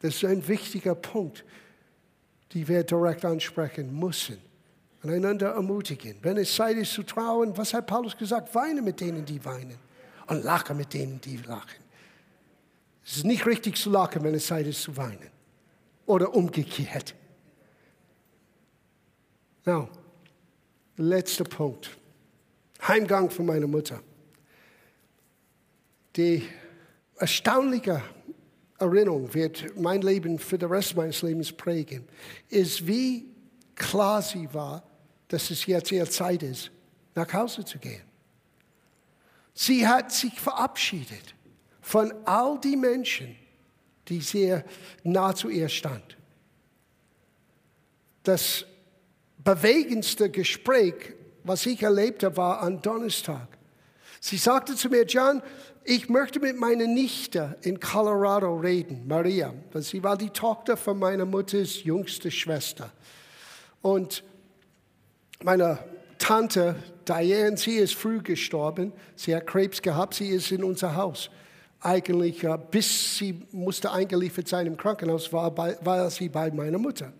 Das 0.00 0.14
ist 0.14 0.24
ein 0.24 0.46
wichtiger 0.48 0.94
Punkt 0.94 1.44
die 2.52 2.66
wir 2.66 2.82
direkt 2.84 3.24
ansprechen 3.24 3.98
müssen. 3.98 4.38
Und 5.02 5.10
einander 5.10 5.50
ermutigen. 5.50 6.16
Wenn 6.22 6.38
es 6.38 6.54
Zeit 6.54 6.76
ist 6.76 6.92
zu 6.92 7.04
trauen, 7.04 7.56
was 7.56 7.72
hat 7.72 7.86
Paulus 7.86 8.16
gesagt? 8.16 8.54
Weine 8.54 8.82
mit 8.82 9.00
denen, 9.00 9.24
die 9.24 9.44
weinen. 9.44 9.78
Und 10.26 10.44
lache 10.44 10.74
mit 10.74 10.92
denen, 10.92 11.20
die 11.20 11.36
lachen. 11.36 11.82
Es 13.04 13.18
ist 13.18 13.24
nicht 13.24 13.46
richtig 13.46 13.76
zu 13.76 13.90
lachen, 13.90 14.22
wenn 14.22 14.34
es 14.34 14.46
Zeit 14.46 14.66
ist 14.66 14.82
zu 14.82 14.96
weinen. 14.96 15.30
Oder 16.06 16.34
umgekehrt. 16.34 17.14
Now, 19.64 19.88
letzter 20.96 21.44
Punkt. 21.44 21.96
Heimgang 22.86 23.30
von 23.30 23.46
meiner 23.46 23.66
Mutter. 23.66 24.00
Die 26.16 26.48
erstaunliche 27.16 28.02
Erinnerung 28.78 29.32
wird 29.34 29.76
mein 29.76 30.02
Leben 30.02 30.38
für 30.38 30.56
den 30.56 30.68
Rest 30.68 30.96
meines 30.96 31.22
Lebens 31.22 31.52
prägen, 31.52 32.04
ist, 32.48 32.86
wie 32.86 33.26
klar 33.74 34.22
sie 34.22 34.52
war, 34.52 34.82
dass 35.28 35.50
es 35.50 35.66
jetzt 35.66 35.90
ihre 35.90 36.08
Zeit 36.08 36.42
ist, 36.42 36.70
nach 37.14 37.32
Hause 37.32 37.64
zu 37.64 37.78
gehen. 37.78 38.02
Sie 39.52 39.86
hat 39.86 40.12
sich 40.12 40.38
verabschiedet 40.38 41.34
von 41.80 42.12
all 42.24 42.60
die 42.60 42.76
Menschen, 42.76 43.34
die 44.06 44.20
sehr 44.20 44.64
nah 45.02 45.34
zu 45.34 45.48
ihr 45.48 45.68
stand. 45.68 46.16
Das 48.22 48.64
bewegendste 49.38 50.30
Gespräch, 50.30 51.14
was 51.42 51.66
ich 51.66 51.82
erlebte, 51.82 52.36
war 52.36 52.62
am 52.62 52.80
Donnerstag. 52.80 53.48
Sie 54.20 54.36
sagte 54.36 54.74
zu 54.74 54.88
mir, 54.88 55.04
John, 55.04 55.42
ich 55.88 56.10
möchte 56.10 56.38
mit 56.38 56.58
meiner 56.58 56.86
Nichte 56.86 57.56
in 57.62 57.80
Colorado 57.80 58.54
reden, 58.56 59.08
Maria. 59.08 59.54
Sie 59.76 60.02
war 60.02 60.18
die 60.18 60.28
Tochter 60.28 60.76
von 60.76 60.98
meiner 60.98 61.24
Mutters 61.24 61.82
jüngster 61.82 62.30
Schwester. 62.30 62.92
Und 63.80 64.22
meine 65.42 65.78
Tante 66.18 66.76
Diane, 67.08 67.56
sie 67.56 67.76
ist 67.76 67.94
früh 67.94 68.20
gestorben. 68.20 68.92
Sie 69.16 69.34
hat 69.34 69.46
Krebs 69.46 69.80
gehabt. 69.80 70.12
Sie 70.12 70.28
ist 70.28 70.52
in 70.52 70.62
unser 70.62 70.94
Haus. 70.94 71.30
Eigentlich, 71.80 72.46
bis 72.70 73.16
sie 73.16 73.40
musste 73.50 73.90
eingeliefert 73.90 74.46
sein 74.46 74.66
im 74.66 74.76
Krankenhaus, 74.76 75.32
war, 75.32 75.50
bei, 75.50 75.78
war 75.80 76.10
sie 76.10 76.28
bei 76.28 76.50
meiner 76.50 76.78
Mutter. 76.78 77.14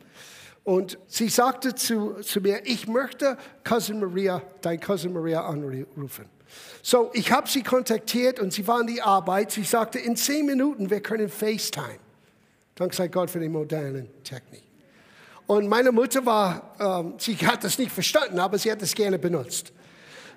Und 0.63 0.99
sie 1.07 1.31
sagte 1.31 1.75
zu, 1.75 2.17
zu 2.21 2.43
mir, 2.43 2.61
ich 2.67 2.87
möchte 2.87 3.39
Cousin 3.65 4.01
Maria, 4.01 4.43
dein 4.61 4.79
Cousin 4.79 5.15
Maria 5.15 5.47
anrufen. 5.47 6.38
So, 6.83 7.11
ich 7.13 7.33
habe 7.33 7.49
sie 7.49 7.63
kontaktiert 7.63 8.41
und 8.41 8.53
sie 8.53 8.67
war 8.67 8.81
in 8.81 8.87
die 8.87 9.03
Arbeit. 9.03 9.53
Sie 9.53 9.65
sagte, 9.65 9.99
in 9.99 10.17
zehn 10.17 10.47
Minuten, 10.47 10.91
wir 10.91 11.01
können 11.01 11.29
FaceTime. 11.29 11.99
Dank 12.75 12.95
sei 12.95 13.09
Gott 13.09 13.31
für 13.31 13.41
die 13.41 13.49
moderne 13.49 14.07
Technik. 14.23 14.63
Und 15.47 15.67
meine 15.67 15.93
Mutter 15.93 16.25
war, 16.27 16.75
ähm, 16.79 17.15
sie 17.19 17.35
hat 17.37 17.65
das 17.65 17.79
nicht 17.79 17.91
verstanden, 17.91 18.39
aber 18.39 18.59
sie 18.59 18.71
hat 18.71 18.83
es 18.83 18.95
gerne 18.95 19.19
benutzt. 19.19 19.73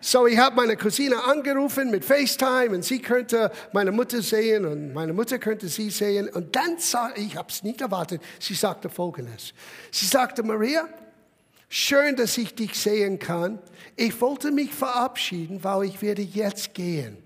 So, 0.04 0.26
ich 0.26 0.40
habe 0.40 0.56
meine 0.56 0.78
Cousine 0.78 1.24
angerufen 1.24 1.92
mit 1.92 2.04
FaceTime 2.04 2.74
und 2.74 2.84
sie 2.84 3.00
könnte 3.00 3.52
meine 3.72 3.92
Mutter 3.92 4.24
sehen 4.24 4.66
und 4.66 4.94
meine 4.94 5.14
Mutter 5.14 5.38
könnte 5.38 5.68
sie 5.68 5.92
sehen. 5.92 6.28
Und 6.28 6.56
dann 6.56 6.80
sah 6.80 7.12
ich, 7.16 7.36
habe 7.36 7.50
es 7.50 7.62
nicht 7.62 7.82
erwartet, 7.82 8.20
sie 8.40 8.56
sagte 8.56 8.90
Folgendes. 8.90 9.54
Sie 9.92 10.08
sagte, 10.08 10.42
Maria, 10.42 10.88
schön, 11.72 12.18
dass 12.18 12.38
ich 12.38 12.54
dich 12.54 12.78
sehen 12.78 13.18
kann. 13.18 13.58
Ich 13.96 14.20
wollte 14.20 14.52
mich 14.52 14.74
verabschieden, 14.74 15.64
weil 15.64 15.86
ich 15.86 16.02
werde 16.02 16.22
jetzt 16.22 16.74
gehen. 16.74 17.18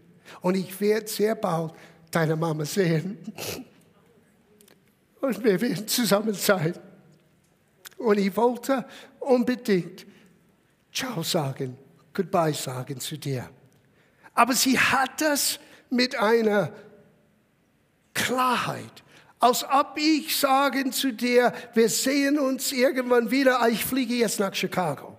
Und 0.41 0.55
ich 0.55 0.79
werde 0.79 1.07
sehr 1.07 1.35
bald 1.35 1.73
deine 2.11 2.35
Mama 2.35 2.63
sehen. 2.63 3.17
Und 5.19 5.43
wir 5.43 5.59
werden 5.59 5.87
zusammen 5.87 6.35
sein. 6.35 6.75
Und 7.97 8.19
ich 8.19 8.35
wollte 8.37 8.85
unbedingt 9.19 10.05
Ciao 10.93 11.23
sagen, 11.23 11.77
Goodbye 12.13 12.53
sagen 12.53 12.99
zu 12.99 13.17
dir. 13.17 13.49
Aber 14.33 14.53
sie 14.53 14.77
hat 14.79 15.19
das 15.19 15.59
mit 15.89 16.15
einer 16.17 16.71
Klarheit, 18.13 19.03
als 19.39 19.63
ob 19.63 19.97
ich 19.97 20.37
sagen 20.37 20.91
zu 20.91 21.11
dir, 21.11 21.53
wir 21.73 21.89
sehen 21.89 22.39
uns 22.39 22.71
irgendwann 22.71 23.31
wieder, 23.31 23.67
ich 23.69 23.83
fliege 23.83 24.15
jetzt 24.15 24.39
nach 24.39 24.53
Chicago. 24.53 25.17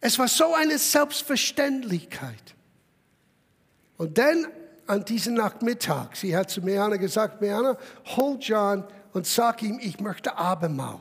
Es 0.00 0.18
war 0.18 0.28
so 0.28 0.54
eine 0.54 0.78
Selbstverständlichkeit. 0.78 2.54
Und 3.96 4.16
dann 4.16 4.46
an 4.86 5.04
diesem 5.04 5.34
Nachmittag, 5.34 6.16
sie 6.16 6.36
hat 6.36 6.50
zu 6.50 6.62
Meana 6.62 6.96
gesagt, 6.96 7.40
Meana, 7.40 7.76
hol 8.16 8.38
John 8.40 8.84
und 9.12 9.26
sag 9.26 9.62
ihm, 9.62 9.78
ich 9.80 10.00
möchte 10.00 10.36
Abendmahl 10.36 11.00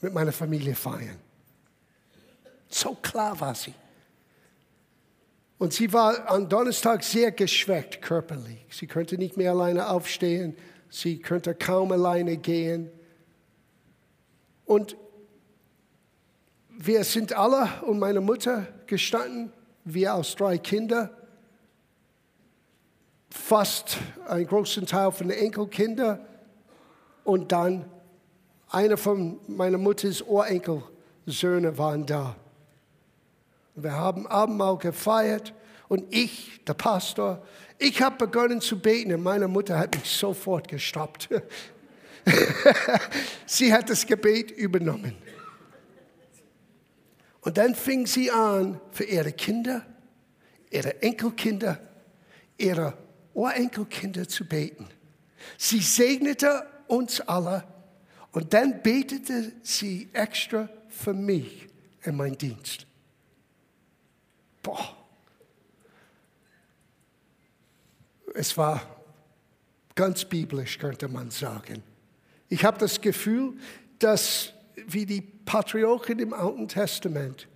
mit 0.00 0.12
meiner 0.12 0.32
Familie 0.32 0.74
feiern. 0.74 1.18
So 2.68 2.94
klar 2.94 3.38
war 3.40 3.54
sie. 3.54 3.74
Und 5.60 5.74
sie 5.74 5.92
war 5.92 6.26
am 6.30 6.48
Donnerstag 6.48 7.04
sehr 7.04 7.32
geschwächt 7.32 8.00
körperlich. 8.00 8.64
Sie 8.70 8.86
konnte 8.86 9.18
nicht 9.18 9.36
mehr 9.36 9.50
alleine 9.50 9.90
aufstehen. 9.90 10.56
Sie 10.88 11.20
konnte 11.20 11.54
kaum 11.54 11.92
alleine 11.92 12.38
gehen. 12.38 12.90
Und 14.64 14.96
wir 16.70 17.04
sind 17.04 17.34
alle 17.34 17.68
um 17.82 17.98
meine 17.98 18.22
Mutter 18.22 18.68
gestanden, 18.86 19.52
wir 19.84 20.14
aus 20.14 20.34
drei 20.34 20.56
Kindern, 20.56 21.10
fast 23.28 23.98
einen 24.28 24.46
großen 24.46 24.86
Teil 24.86 25.12
von 25.12 25.28
den 25.28 25.38
Enkelkindern 25.38 26.20
und 27.22 27.52
dann 27.52 27.84
einer 28.70 28.96
von 28.96 29.38
meiner 29.46 29.76
Mutters 29.76 30.22
Urenkelsöhne 30.22 31.76
waren 31.76 32.06
da. 32.06 32.34
Wir 33.74 33.92
haben 33.92 34.26
Abendmahl 34.26 34.78
gefeiert 34.78 35.54
und 35.88 36.04
ich, 36.14 36.60
der 36.66 36.74
Pastor, 36.74 37.44
ich 37.78 38.02
habe 38.02 38.26
begonnen 38.26 38.60
zu 38.60 38.78
beten 38.78 39.12
und 39.14 39.22
meine 39.22 39.48
Mutter 39.48 39.78
hat 39.78 39.94
mich 39.96 40.10
sofort 40.10 40.68
gestoppt. 40.68 41.28
sie 43.46 43.72
hat 43.72 43.88
das 43.88 44.06
Gebet 44.06 44.50
übernommen. 44.50 45.16
Und 47.40 47.56
dann 47.56 47.74
fing 47.74 48.06
sie 48.06 48.30
an, 48.30 48.80
für 48.90 49.04
ihre 49.04 49.32
Kinder, 49.32 49.86
ihre 50.70 51.02
Enkelkinder, 51.02 51.80
ihre 52.58 52.98
Urenkelkinder 53.32 54.28
zu 54.28 54.46
beten. 54.46 54.86
Sie 55.56 55.80
segnete 55.80 56.66
uns 56.86 57.20
alle. 57.22 57.64
Und 58.32 58.52
dann 58.52 58.82
betete 58.82 59.52
sie 59.62 60.08
extra 60.12 60.68
für 60.88 61.14
mich 61.14 61.66
in 62.02 62.16
meinen 62.16 62.36
Dienst. 62.36 62.86
Boah. 64.70 64.96
Es 68.34 68.56
war 68.56 68.82
ganz 69.96 70.24
biblisch, 70.24 70.78
könnte 70.78 71.08
man 71.08 71.30
sagen. 71.30 71.82
Ich 72.48 72.64
habe 72.64 72.78
das 72.78 73.00
Gefühl, 73.00 73.54
dass 73.98 74.52
wie 74.86 75.04
die 75.04 75.20
Patriarchen 75.20 76.20
im 76.20 76.32
Alten 76.32 76.68
Testament 76.68 77.48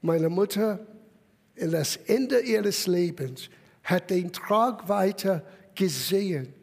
meine 0.00 0.30
Mutter 0.30 0.80
in 1.54 1.70
das 1.70 1.96
Ende 1.96 2.40
ihres 2.40 2.86
Lebens 2.86 3.50
hat 3.84 4.08
den 4.10 4.32
Trag 4.32 4.88
weiter 4.88 5.44
gesehen 5.74 6.54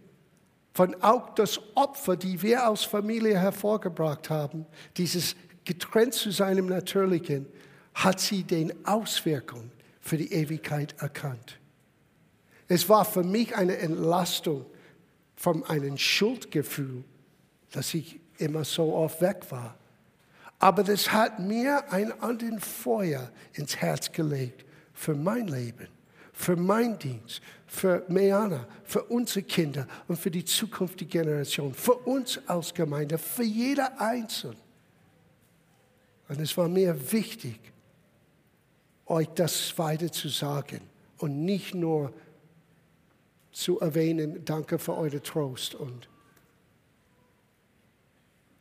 von 0.74 0.96
auch 1.02 1.36
das 1.36 1.60
Opfer, 1.76 2.18
die 2.18 2.42
wir 2.42 2.68
aus 2.68 2.84
Familie 2.84 3.38
hervorgebracht 3.38 4.30
haben, 4.30 4.66
dieses 4.98 5.36
getrennt 5.64 6.16
zu 6.16 6.32
seinem 6.32 6.66
Natürlichen, 6.66 7.46
hat 7.94 8.20
sie 8.20 8.44
den 8.44 8.86
Auswirkungen 8.86 9.72
für 10.00 10.18
die 10.18 10.32
Ewigkeit 10.32 10.96
erkannt. 11.00 11.60
Es 12.68 12.88
war 12.88 13.06
für 13.06 13.24
mich 13.24 13.56
eine 13.56 13.78
Entlastung 13.78 14.66
von 15.36 15.64
einem 15.66 15.98
Schuldgefühl, 15.98 17.04
dass 17.72 17.94
ich 17.94 18.20
immer 18.38 18.64
so 18.64 18.94
oft 18.94 19.22
weg 19.22 19.46
war. 19.50 19.76
Aber 20.60 20.84
das 20.84 21.12
hat 21.12 21.40
mir 21.40 21.92
ein 21.92 22.12
anderes 22.22 22.64
Feuer 22.64 23.32
ins 23.54 23.78
Herz 23.78 24.12
gelegt 24.12 24.66
für 24.94 25.16
mein 25.16 25.48
Leben 25.48 25.88
für 26.40 26.56
meinen 26.56 26.98
Dienst, 26.98 27.42
für 27.68 28.06
Meana, 28.08 28.66
für 28.86 29.04
unsere 29.04 29.44
Kinder 29.44 29.86
und 30.08 30.18
für 30.18 30.32
die 30.32 30.46
zukünftige 30.46 31.20
Generation, 31.20 31.74
für 31.74 31.96
uns 31.96 32.40
als 32.48 32.74
Gemeinde, 32.74 33.18
für 33.18 33.44
jeder 33.44 34.00
Einzelne. 34.00 34.56
Und 36.30 36.40
es 36.40 36.56
war 36.56 36.70
mir 36.70 37.12
wichtig, 37.12 37.60
euch 39.10 39.28
das 39.30 39.78
weiter 39.78 40.12
zu 40.12 40.30
sagen 40.30 40.82
und 41.18 41.43
nicht 41.43 41.74
nur 41.74 42.14
zu 43.51 43.80
erwähnen, 43.80 44.45
danke 44.45 44.80
für 44.80 44.95
euren 44.95 45.24
Trost. 45.24 45.76
Und, 45.76 46.07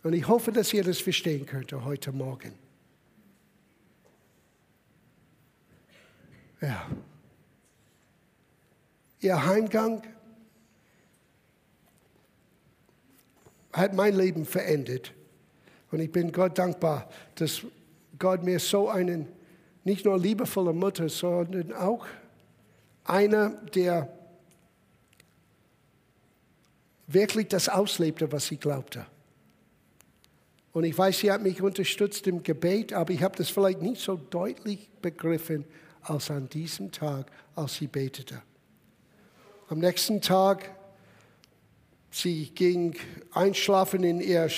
und 0.02 0.12
ich 0.12 0.26
hoffe, 0.26 0.50
dass 0.50 0.72
ihr 0.72 0.82
das 0.82 0.98
verstehen 0.98 1.46
könnt 1.46 1.72
heute 1.72 2.12
Morgen. 2.12 2.54
Ja. 6.60 6.88
Ihr 9.20 9.46
Heimgang 9.46 10.02
hat 13.72 13.94
mein 13.94 14.16
Leben 14.16 14.44
verändert. 14.44 15.12
Und 15.90 16.00
ich 16.00 16.10
bin 16.10 16.32
Gott 16.32 16.58
dankbar, 16.58 17.08
dass 17.36 17.62
Gott 18.18 18.42
mir 18.42 18.58
so 18.58 18.88
einen, 18.88 19.28
nicht 19.88 20.04
nur 20.04 20.18
liebevolle 20.18 20.72
Mutter, 20.72 21.08
sondern 21.08 21.72
auch 21.72 22.06
einer, 23.04 23.50
der 23.74 24.12
wirklich 27.06 27.48
das 27.48 27.68
auslebte, 27.68 28.30
was 28.30 28.46
sie 28.46 28.58
glaubte. 28.58 29.06
Und 30.72 30.84
ich 30.84 30.96
weiß, 30.96 31.20
sie 31.20 31.32
hat 31.32 31.42
mich 31.42 31.62
unterstützt 31.62 32.26
im 32.26 32.42
Gebet, 32.42 32.92
aber 32.92 33.12
ich 33.12 33.22
habe 33.22 33.36
das 33.36 33.48
vielleicht 33.48 33.80
nicht 33.80 34.02
so 34.02 34.16
deutlich 34.16 34.90
begriffen 35.00 35.64
als 36.02 36.30
an 36.30 36.48
diesem 36.48 36.92
Tag, 36.92 37.30
als 37.56 37.76
sie 37.76 37.86
betete. 37.86 38.42
Am 39.68 39.78
nächsten 39.78 40.20
Tag, 40.20 40.70
sie 42.10 42.50
ging 42.50 42.94
einschlafen 43.32 44.04
in 44.04 44.20
ihr 44.20 44.48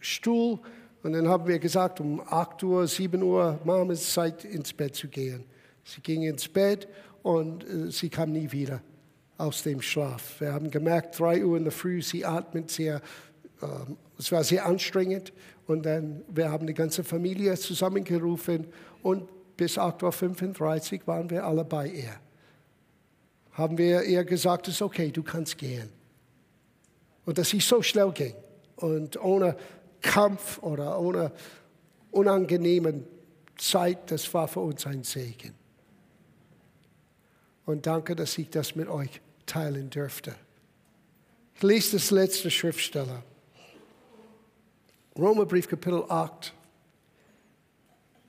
Stuhl 0.00 0.60
und 1.06 1.12
dann 1.12 1.28
haben 1.28 1.46
wir 1.46 1.60
gesagt, 1.60 2.00
um 2.00 2.20
8 2.20 2.64
Uhr, 2.64 2.84
7 2.84 3.22
Uhr, 3.22 3.60
Mama, 3.62 3.92
es 3.92 4.02
ist 4.02 4.12
Zeit, 4.12 4.44
ins 4.44 4.72
Bett 4.72 4.96
zu 4.96 5.06
gehen. 5.06 5.44
Sie 5.84 6.00
ging 6.00 6.24
ins 6.24 6.48
Bett 6.48 6.88
und 7.22 7.62
äh, 7.62 7.92
sie 7.92 8.08
kam 8.08 8.32
nie 8.32 8.50
wieder 8.50 8.80
aus 9.38 9.62
dem 9.62 9.80
Schlaf. 9.80 10.40
Wir 10.40 10.52
haben 10.52 10.68
gemerkt, 10.68 11.16
3 11.20 11.44
Uhr 11.44 11.58
in 11.58 11.62
der 11.62 11.72
Früh, 11.72 12.02
sie 12.02 12.24
atmet 12.24 12.72
sehr, 12.72 12.96
äh, 13.62 13.66
es 14.18 14.32
war 14.32 14.42
sehr 14.42 14.66
anstrengend. 14.66 15.32
Und 15.68 15.86
dann, 15.86 16.24
wir 16.26 16.50
haben 16.50 16.66
die 16.66 16.74
ganze 16.74 17.04
Familie 17.04 17.54
zusammengerufen 17.54 18.66
und 19.04 19.28
bis 19.56 19.78
8.35 19.78 21.02
Uhr 21.02 21.06
waren 21.06 21.30
wir 21.30 21.46
alle 21.46 21.64
bei 21.64 21.86
ihr. 21.86 22.16
Haben 23.52 23.78
wir 23.78 24.02
ihr 24.02 24.24
gesagt, 24.24 24.66
es 24.66 24.74
ist 24.74 24.82
okay, 24.82 25.12
du 25.12 25.22
kannst 25.22 25.56
gehen. 25.56 25.88
Und 27.24 27.38
dass 27.38 27.50
sie 27.50 27.60
so 27.60 27.80
schnell 27.80 28.10
ging 28.10 28.34
und 28.74 29.22
ohne 29.22 29.56
Kampf 30.06 30.58
oder 30.62 30.98
ohne 31.00 31.32
unangenehmen 32.12 33.04
Zeit, 33.56 34.10
das 34.10 34.32
war 34.32 34.48
für 34.48 34.60
uns 34.60 34.86
ein 34.86 35.02
Segen. 35.02 35.54
Und 37.66 37.86
danke, 37.86 38.14
dass 38.14 38.38
ich 38.38 38.48
das 38.48 38.76
mit 38.76 38.88
euch 38.88 39.20
teilen 39.44 39.90
dürfte. 39.90 40.34
Ich 41.56 41.62
lese 41.62 41.96
das 41.96 42.10
letzte 42.10 42.50
Schriftsteller. 42.50 43.22
Römerbrief 45.18 45.68
Kapitel 45.68 46.04
8. 46.08 46.54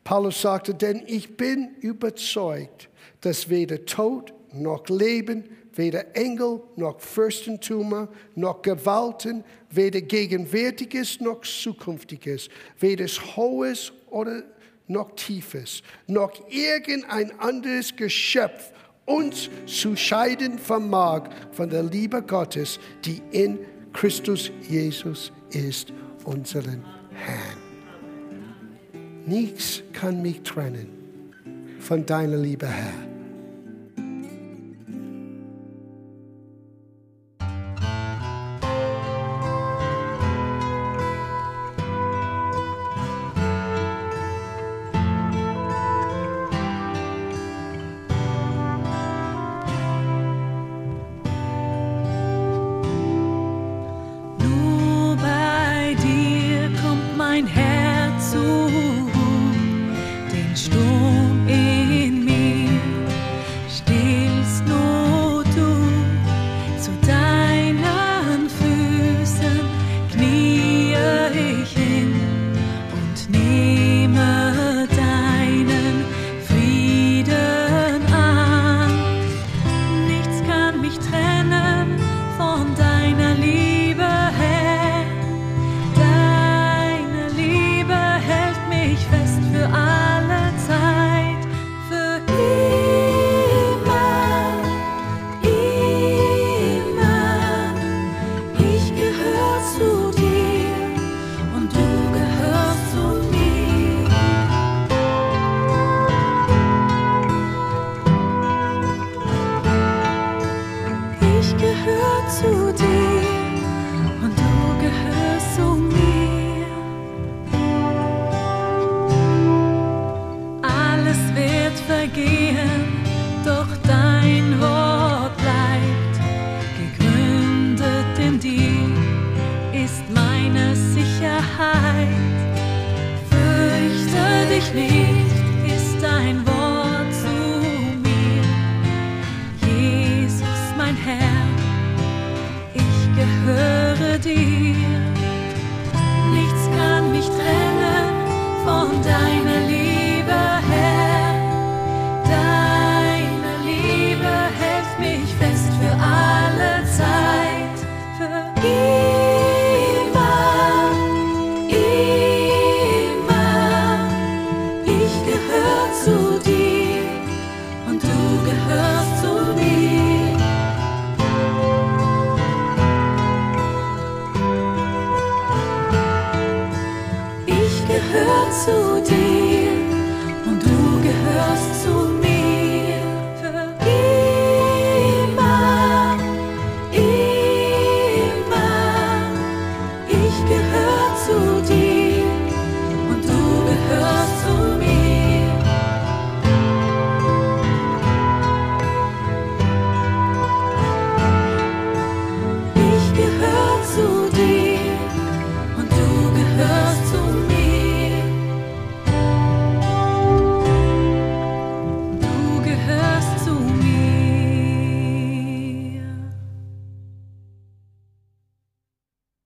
Paulus 0.03 0.41
sagte, 0.41 0.73
denn 0.73 1.03
ich 1.05 1.37
bin 1.37 1.75
überzeugt, 1.81 2.89
dass 3.21 3.49
weder 3.49 3.85
Tod 3.85 4.33
noch 4.53 4.87
Leben, 4.87 5.43
weder 5.77 6.15
Engel 6.15 6.61
noch 6.75 6.99
Fürstentümer 6.99 8.09
noch 8.35 8.61
Gewalten, 8.61 9.43
weder 9.69 10.01
Gegenwärtiges 10.01 11.19
noch 11.21 11.41
Zukünftiges, 11.41 12.49
weder 12.79 13.05
Hohes 13.05 13.93
oder 14.09 14.43
noch 14.87 15.11
Tiefes, 15.15 15.83
noch 16.07 16.31
irgendein 16.49 17.37
anderes 17.39 17.95
Geschöpf 17.95 18.71
uns 19.05 19.49
zu 19.65 19.95
scheiden 19.95 20.59
vermag 20.59 21.29
von 21.51 21.69
der 21.69 21.83
Liebe 21.83 22.21
Gottes, 22.21 22.79
die 23.05 23.21
in 23.31 23.59
Christus 23.93 24.51
Jesus 24.67 25.31
ist, 25.49 25.93
unseren 26.25 26.83
Herrn. 27.11 27.57
Nichts 29.25 29.81
kann 29.93 30.21
mich 30.21 30.41
trennen 30.41 30.89
von 31.79 32.05
deiner 32.05 32.37
Liebe, 32.37 32.67
Herr. 32.67 33.06